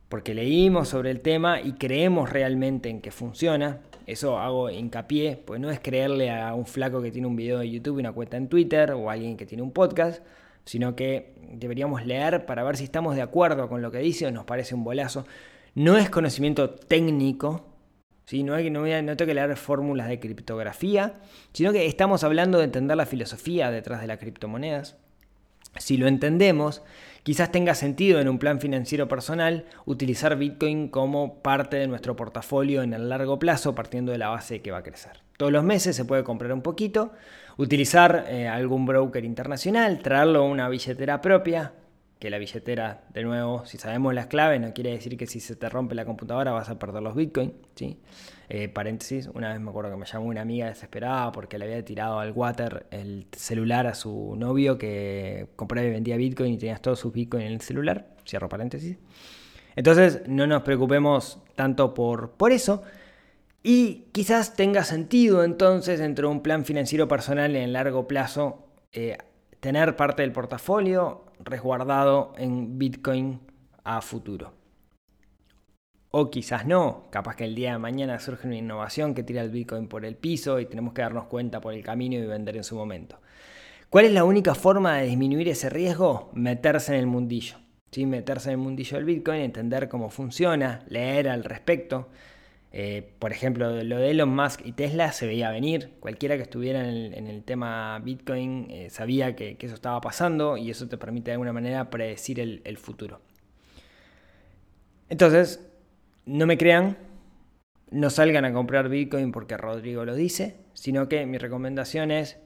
porque 0.09 0.35
leímos 0.35 0.89
sobre 0.89 1.11
el 1.11 1.21
tema 1.21 1.61
y 1.61 1.73
creemos 1.73 2.31
realmente 2.31 2.91
en 2.91 3.01
que 3.01 3.11
funciona. 3.11 3.81
Eso 4.07 4.39
hago 4.39 4.69
hincapié, 4.69 5.37
pues 5.37 5.61
no 5.61 5.71
es 5.71 5.81
creerle 5.81 6.31
a 6.31 6.55
un 6.55 6.67
flaco 6.67 7.01
que 7.01 7.11
tiene 7.11 7.27
un 7.27 7.37
video 7.37 7.59
de 7.59 7.71
YouTube 7.71 7.99
y 7.99 8.01
una 8.01 8.13
cuenta 8.13 8.37
en 8.37 8.49
Twitter 8.49 8.93
o 8.93 9.09
a 9.09 9.15
alguien 9.15 9.37
que 9.37 9.47
tiene 9.47 9.63
un 9.63 9.73
podcast, 9.73 10.23
sino 10.65 10.95
que 10.95 11.35
deberíamos 11.53 12.05
leer 12.05 12.45
para 12.45 12.63
ver 12.65 12.77
si 12.77 12.85
estamos 12.85 13.17
de 13.17 13.23
acuerdo 13.23 13.69
con 13.69 13.81
lo 13.81 13.91
que 13.91 13.99
dice 13.99 14.27
o 14.27 14.31
nos 14.31 14.45
parece 14.45 14.75
un 14.75 14.85
bolazo. 14.85 15.27
No 15.75 15.97
es 15.97 16.11
conocimiento 16.11 16.71
técnico, 16.71 17.65
¿sí? 18.27 18.43
no, 18.43 18.55
hay, 18.55 18.71
no, 18.71 18.81
no 18.81 19.17
tengo 19.17 19.27
que 19.27 19.35
leer 19.35 19.57
fórmulas 19.57 20.09
de 20.09 20.21
criptografía, 20.21 21.21
sino 21.53 21.73
que 21.73 21.87
estamos 21.87 22.25
hablando 22.25 22.59
de 22.59 22.65
entender 22.65 22.97
la 22.97 23.07
filosofía 23.07 23.71
detrás 23.71 24.03
de 24.03 24.07
las 24.07 24.19
criptomonedas. 24.19 24.97
Si 25.79 25.97
lo 25.97 26.07
entendemos, 26.07 26.83
quizás 27.25 27.51
tenga 27.51 27.75
sentido 27.75 28.21
en 28.21 28.29
un 28.29 28.39
plan 28.39 28.61
financiero 28.61 29.09
personal 29.09 29.65
utilizar 29.87 30.39
Bitcoin 30.39 30.89
como 30.89 31.43
parte 31.43 31.79
de 31.79 31.89
nuestro 31.89 32.15
portafolio 32.15 32.83
en 32.83 32.95
el 32.95 33.09
largo 33.09 33.41
plazo, 33.41 33.75
partiendo 33.75 34.13
de 34.13 34.19
la 34.19 34.29
base 34.29 34.63
que 34.63 34.71
va 34.71 34.79
a 34.79 34.83
crecer. 34.85 35.25
Todos 35.37 35.51
los 35.51 35.65
meses 35.65 35.97
se 35.97 36.05
puede 36.05 36.23
comprar 36.23 36.53
un 36.53 36.63
poquito, 36.63 37.11
utilizar 37.57 38.27
eh, 38.29 38.47
algún 38.47 38.87
broker 38.87 39.25
internacional, 39.25 39.99
traerlo 39.99 40.41
a 40.41 40.49
una 40.49 40.69
billetera 40.69 41.21
propia, 41.21 41.73
que 42.19 42.31
la 42.31 42.39
billetera, 42.39 43.05
de 43.13 43.23
nuevo, 43.23 43.67
si 43.67 43.77
sabemos 43.77 44.15
las 44.15 44.27
claves, 44.27 44.61
no 44.61 44.73
quiere 44.73 44.93
decir 44.93 45.17
que 45.17 45.27
si 45.27 45.41
se 45.41 45.57
te 45.57 45.69
rompe 45.69 45.95
la 45.95 46.05
computadora 46.05 46.53
vas 46.53 46.71
a 46.71 46.79
perder 46.79 47.03
los 47.03 47.15
bitcoins. 47.15 47.53
¿sí? 47.75 47.99
Eh, 48.49 48.69
paréntesis, 48.69 49.29
una 49.35 49.51
vez 49.51 49.61
me 49.61 49.71
acuerdo 49.71 49.91
que 49.91 49.97
me 49.97 50.07
llamó 50.07 50.27
una 50.27 50.43
amiga 50.43 50.67
desesperada 50.67 51.33
porque 51.33 51.59
le 51.59 51.67
había 51.67 51.85
tirado 51.85 52.21
al 52.21 52.33
water 52.33 52.87
el 52.91 53.27
celular 53.33 53.87
a 53.87 53.95
su 53.95 54.35
novio 54.37 54.79
que 54.79 55.49
compraba 55.57 55.87
y 55.87 55.91
vendía 55.91 56.17
bitcoin 56.17 56.55
y 56.55 56.59
tenías 56.59 56.81
todos 56.81 56.99
sus 56.99 57.13
bitcoins 57.13 57.47
en 57.47 57.53
el 57.53 57.61
celular. 57.61 58.07
Cierro 58.27 58.49
paréntesis. 58.49 58.97
Entonces, 59.77 60.23
no 60.27 60.47
nos 60.47 60.63
preocupemos 60.63 61.41
tanto 61.57 61.95
por, 61.95 62.33
por 62.33 62.53
eso. 62.53 62.83
Y 63.63 64.05
quizás 64.13 64.55
tenga 64.57 64.85
sentido 64.85 65.43
entonces 65.43 65.99
dentro 65.99 66.29
de 66.29 66.35
un 66.35 66.43
plan 66.43 66.65
financiero 66.65 67.09
personal 67.09 67.57
en 67.57 67.73
largo 67.73 68.07
plazo 68.07 68.67
eh, 68.93 69.17
tener 69.65 69.97
parte 69.97 70.21
del 70.21 70.31
portafolio 70.31 71.25
resguardado 71.39 72.35
en 72.37 72.79
Bitcoin 72.79 73.41
a 73.83 74.03
futuro. 74.03 74.53
O 76.11 76.31
quizás 76.31 76.67
no, 76.67 77.05
capaz 77.09 77.35
que 77.37 77.45
el 77.45 77.55
día 77.55 77.73
de 77.73 77.79
mañana 77.79 78.19
surge 78.19 78.47
una 78.47 78.59
innovación 78.59 79.15
que 79.15 79.23
tira 79.23 79.41
el 79.41 79.49
Bitcoin 79.49 79.89
por 79.89 80.05
el 80.05 80.17
piso 80.17 80.61
y 80.61 80.67
tenemos 80.67 80.93
que 80.93 81.01
darnos 81.01 81.29
cuenta 81.29 81.63
por 81.63 81.73
el 81.73 81.83
camino 81.83 82.15
y 82.15 82.27
vender 82.27 82.59
en 82.59 82.63
su 82.63 82.77
momento. 82.77 83.23
¿Cuál 83.89 84.05
es 84.05 84.13
la 84.13 84.25
única 84.25 84.55
forma 84.55 84.99
de 84.99 85.07
disminuir 85.07 85.49
ese 85.49 85.71
riesgo? 85.71 86.29
Meterse 86.35 86.93
en 86.93 87.01
el 87.01 87.07
mundillo. 87.07 87.57
¿sí? 87.91 88.05
Meterse 88.05 88.51
en 88.51 88.59
el 88.59 88.59
mundillo 88.59 88.99
del 88.99 89.07
Bitcoin, 89.07 89.41
entender 89.41 89.89
cómo 89.89 90.11
funciona, 90.11 90.85
leer 90.89 91.27
al 91.27 91.43
respecto, 91.43 92.11
eh, 92.77 93.09
por 93.21 93.31
ejemplo, 93.31 93.85
lo 93.85 93.99
de 93.99 94.11
Elon 94.11 94.35
Musk 94.35 94.63
y 94.67 94.73
Tesla 94.73 95.13
se 95.13 95.29
veía 95.29 95.49
venir. 95.53 95.93
Cualquiera 96.01 96.35
que 96.35 96.43
estuviera 96.43 96.81
en 96.89 97.29
el, 97.29 97.45
tema 97.45 98.01
Bitcoin 98.01 98.67
eh, 98.69 98.91
sabía 98.91 99.37
que, 99.37 99.57
eso 99.61 99.75
estaba 99.75 100.01
pasando 100.01 100.57
y 100.57 100.71
eso 100.71 100.89
te 100.89 100.99
permite 100.99 101.31
de 101.31 101.35
alguna 101.35 101.53
manera 101.53 101.89
predecir 101.89 102.41
el, 102.41 102.77
futuro. 102.77 103.21
Entonces, 105.09 105.65
no 106.27 106.47
me 106.47 106.59
crean, 106.59 106.99
no 107.93 108.11
salgan 108.11 108.45
a 108.45 108.53
comprar 108.53 108.89
Bitcoin 108.89 109.31
porque 109.31 109.57
Rodrigo 109.57 110.05
lo 110.05 110.17
dice, 110.17 110.57
sino 110.73 111.09
que 111.09 111.27
mi 111.27 111.39
recomendación 111.39 112.11
es 112.11 112.39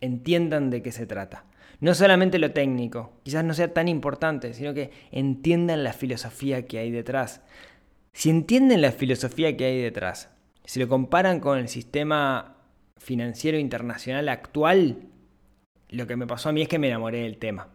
entiendan 0.00 0.70
de 0.70 0.80
qué 0.80 0.90
se 0.90 1.04
trata. 1.04 1.44
No 1.80 1.92
solamente 1.92 2.38
lo 2.38 2.50
técnico, 2.52 3.12
quizás 3.24 3.44
no 3.44 3.52
sea 3.52 3.74
tan 3.74 3.88
importante, 3.88 4.54
sino 4.54 4.72
que 4.72 4.90
entiendan 5.10 5.84
la 5.84 5.92
filosofía 5.92 6.66
que 6.66 6.78
hay 6.78 6.90
detrás. 6.90 7.42
Si 8.16 8.30
entienden 8.30 8.80
la 8.80 8.92
filosofía 8.92 9.58
que 9.58 9.66
hay 9.66 9.82
detrás, 9.82 10.30
si 10.64 10.80
lo 10.80 10.88
comparan 10.88 11.38
con 11.38 11.58
el 11.58 11.68
sistema 11.68 12.56
financiero 12.96 13.58
internacional 13.58 14.30
actual, 14.30 15.02
lo 15.90 16.06
que 16.06 16.16
me 16.16 16.26
pasó 16.26 16.48
a 16.48 16.52
mí 16.52 16.62
es 16.62 16.68
que 16.68 16.78
me 16.78 16.88
enamoré 16.88 17.24
del 17.24 17.36
tema. 17.36 17.68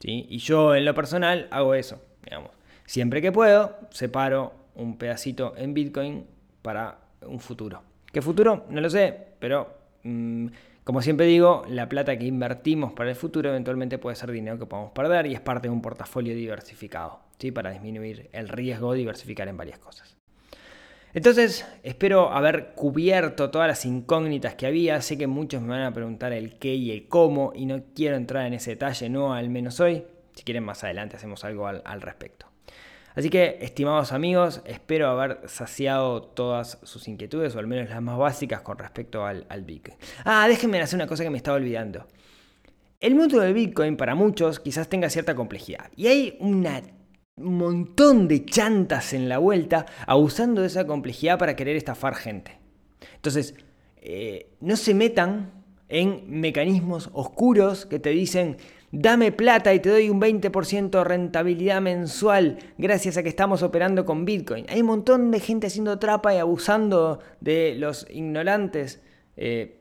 ¿Sí? 0.00 0.24
Y 0.30 0.38
yo 0.38 0.74
en 0.74 0.86
lo 0.86 0.94
personal 0.94 1.46
hago 1.50 1.74
eso, 1.74 2.02
digamos. 2.24 2.52
Siempre 2.86 3.20
que 3.20 3.30
puedo, 3.30 3.76
separo 3.90 4.54
un 4.74 4.96
pedacito 4.96 5.52
en 5.58 5.74
Bitcoin 5.74 6.24
para 6.62 6.98
un 7.20 7.38
futuro. 7.38 7.82
¿Qué 8.10 8.22
futuro? 8.22 8.64
No 8.70 8.80
lo 8.80 8.88
sé, 8.88 9.14
pero 9.38 9.76
mm, 10.04 10.46
como 10.88 11.02
siempre 11.02 11.26
digo, 11.26 11.64
la 11.68 11.86
plata 11.86 12.16
que 12.16 12.24
invertimos 12.24 12.94
para 12.94 13.10
el 13.10 13.14
futuro 13.14 13.50
eventualmente 13.50 13.98
puede 13.98 14.16
ser 14.16 14.32
dinero 14.32 14.58
que 14.58 14.64
podamos 14.64 14.92
perder 14.92 15.26
y 15.26 15.34
es 15.34 15.40
parte 15.42 15.68
de 15.68 15.74
un 15.74 15.82
portafolio 15.82 16.34
diversificado, 16.34 17.20
¿sí? 17.38 17.52
para 17.52 17.70
disminuir 17.72 18.30
el 18.32 18.48
riesgo, 18.48 18.94
diversificar 18.94 19.48
en 19.48 19.58
varias 19.58 19.78
cosas. 19.78 20.16
Entonces, 21.12 21.66
espero 21.82 22.32
haber 22.32 22.72
cubierto 22.74 23.50
todas 23.50 23.68
las 23.68 23.84
incógnitas 23.84 24.54
que 24.54 24.66
había. 24.66 25.02
Sé 25.02 25.18
que 25.18 25.26
muchos 25.26 25.60
me 25.60 25.68
van 25.68 25.82
a 25.82 25.92
preguntar 25.92 26.32
el 26.32 26.58
qué 26.58 26.74
y 26.74 26.90
el 26.90 27.06
cómo 27.06 27.52
y 27.54 27.66
no 27.66 27.82
quiero 27.94 28.16
entrar 28.16 28.46
en 28.46 28.54
ese 28.54 28.70
detalle, 28.70 29.10
no 29.10 29.34
al 29.34 29.50
menos 29.50 29.80
hoy. 29.80 30.04
Si 30.36 30.42
quieren 30.42 30.64
más 30.64 30.84
adelante 30.84 31.16
hacemos 31.16 31.44
algo 31.44 31.66
al, 31.66 31.82
al 31.84 32.00
respecto. 32.00 32.47
Así 33.18 33.30
que, 33.30 33.58
estimados 33.62 34.12
amigos, 34.12 34.62
espero 34.64 35.08
haber 35.08 35.40
saciado 35.48 36.22
todas 36.22 36.78
sus 36.84 37.08
inquietudes, 37.08 37.56
o 37.56 37.58
al 37.58 37.66
menos 37.66 37.90
las 37.90 38.00
más 38.00 38.16
básicas 38.16 38.60
con 38.60 38.78
respecto 38.78 39.26
al, 39.26 39.44
Bitcoin. 39.64 39.96
Ah, 40.24 40.46
déjenme 40.46 40.80
hacer 40.80 40.98
una 40.98 41.08
cosa 41.08 41.24
que 41.24 41.30
me 41.30 41.38
estaba 41.38 41.56
olvidando. 41.56 42.06
El 43.00 43.16
mundo 43.16 43.40
del 43.40 43.54
Bitcoin 43.54 43.96
para 43.96 44.14
muchos 44.14 44.60
quizás 44.60 44.88
tenga 44.88 45.10
cierta 45.10 45.34
complejidad. 45.34 45.90
Y 45.96 46.06
hay 46.06 46.36
un 46.38 46.64
montón 47.38 48.28
de 48.28 48.44
chantas 48.44 49.12
en 49.12 49.28
la 49.28 49.38
vuelta 49.38 49.84
abusando 50.06 50.60
de 50.60 50.68
esa 50.68 50.86
complejidad 50.86 51.40
para 51.40 51.56
querer 51.56 51.74
estafar 51.74 52.14
gente. 52.14 52.60
Entonces, 53.16 53.56
eh, 53.96 54.52
no 54.60 54.76
se 54.76 54.94
metan 54.94 55.64
en 55.88 56.22
mecanismos 56.28 57.10
oscuros 57.12 57.84
que 57.84 57.98
te 57.98 58.10
dicen, 58.10 58.58
dame 58.90 59.32
plata 59.32 59.74
y 59.74 59.80
te 59.80 59.90
doy 59.90 60.08
un 60.08 60.20
20% 60.20 60.90
de 60.90 61.04
rentabilidad 61.04 61.80
mensual 61.80 62.58
gracias 62.78 63.16
a 63.16 63.22
que 63.22 63.28
estamos 63.28 63.62
operando 63.62 64.04
con 64.04 64.24
Bitcoin. 64.24 64.66
Hay 64.68 64.80
un 64.80 64.86
montón 64.86 65.30
de 65.30 65.40
gente 65.40 65.66
haciendo 65.66 65.98
trapa 65.98 66.34
y 66.34 66.38
abusando 66.38 67.20
de 67.40 67.74
los 67.76 68.06
ignorantes 68.10 69.02
eh, 69.36 69.80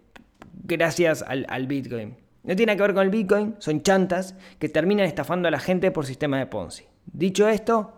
gracias 0.64 1.24
al, 1.24 1.68
Bitcoin. 1.68 2.16
No 2.44 2.56
tiene 2.56 2.76
que 2.76 2.82
ver 2.82 2.94
con 2.94 3.04
el 3.04 3.10
Bitcoin, 3.10 3.56
son 3.60 3.82
chantas 3.82 4.36
que 4.60 4.70
terminan 4.70 5.06
estafando 5.06 5.48
a 5.48 5.52
la 5.52 5.60
gente 5.60 5.92
por 5.92 6.06
sistema 6.06 6.40
de 6.40 6.46
Ponzi. 6.46 6.86
Dicho 7.06 7.48
esto, 7.48 7.94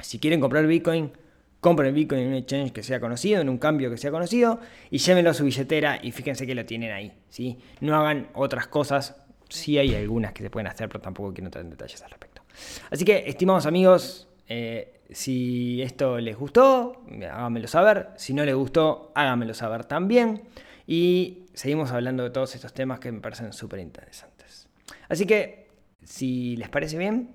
si 0.00 0.18
quieren 0.18 0.40
comprar 0.40 0.66
Bitcoin, 0.66 1.12
compren 1.60 1.94
Bitcoin 1.94 2.22
en 2.22 2.28
un 2.28 2.34
exchange 2.34 2.72
que 2.72 2.82
sea 2.82 3.00
conocido, 3.00 3.40
en 3.40 3.48
un 3.48 3.58
cambio 3.58 3.90
que 3.90 3.96
sea 3.96 4.10
conocido, 4.10 4.60
y 4.90 4.98
llévenlo 4.98 5.30
a 5.30 5.34
su 5.34 5.44
billetera 5.44 5.98
y 6.02 6.12
fíjense 6.12 6.46
que 6.46 6.54
lo 6.54 6.64
tienen 6.64 6.92
ahí. 6.92 7.12
¿sí? 7.28 7.58
No 7.80 7.96
hagan 7.96 8.28
otras 8.34 8.66
cosas 8.66 9.16
sí 9.48 9.78
hay 9.78 9.94
algunas 9.94 10.32
que 10.32 10.42
se 10.42 10.50
pueden 10.50 10.66
hacer, 10.66 10.88
pero 10.88 11.00
tampoco 11.00 11.32
quiero 11.32 11.46
entrar 11.46 11.64
en 11.64 11.70
detalles 11.70 12.02
al 12.02 12.10
respecto. 12.10 12.42
Así 12.90 13.04
que, 13.04 13.24
estimados 13.26 13.66
amigos, 13.66 14.28
eh, 14.48 15.00
si 15.10 15.82
esto 15.82 16.18
les 16.18 16.36
gustó, 16.36 17.04
háganmelo 17.10 17.68
saber. 17.68 18.08
Si 18.16 18.34
no 18.34 18.44
les 18.44 18.54
gustó, 18.54 19.12
háganmelo 19.14 19.54
saber 19.54 19.84
también. 19.84 20.42
Y 20.86 21.46
seguimos 21.54 21.90
hablando 21.90 22.22
de 22.22 22.30
todos 22.30 22.54
estos 22.54 22.72
temas 22.72 23.00
que 23.00 23.12
me 23.12 23.20
parecen 23.20 23.52
súper 23.52 23.80
interesantes. 23.80 24.68
Así 25.08 25.26
que, 25.26 25.68
si 26.02 26.56
les 26.56 26.68
parece 26.68 26.98
bien, 26.98 27.34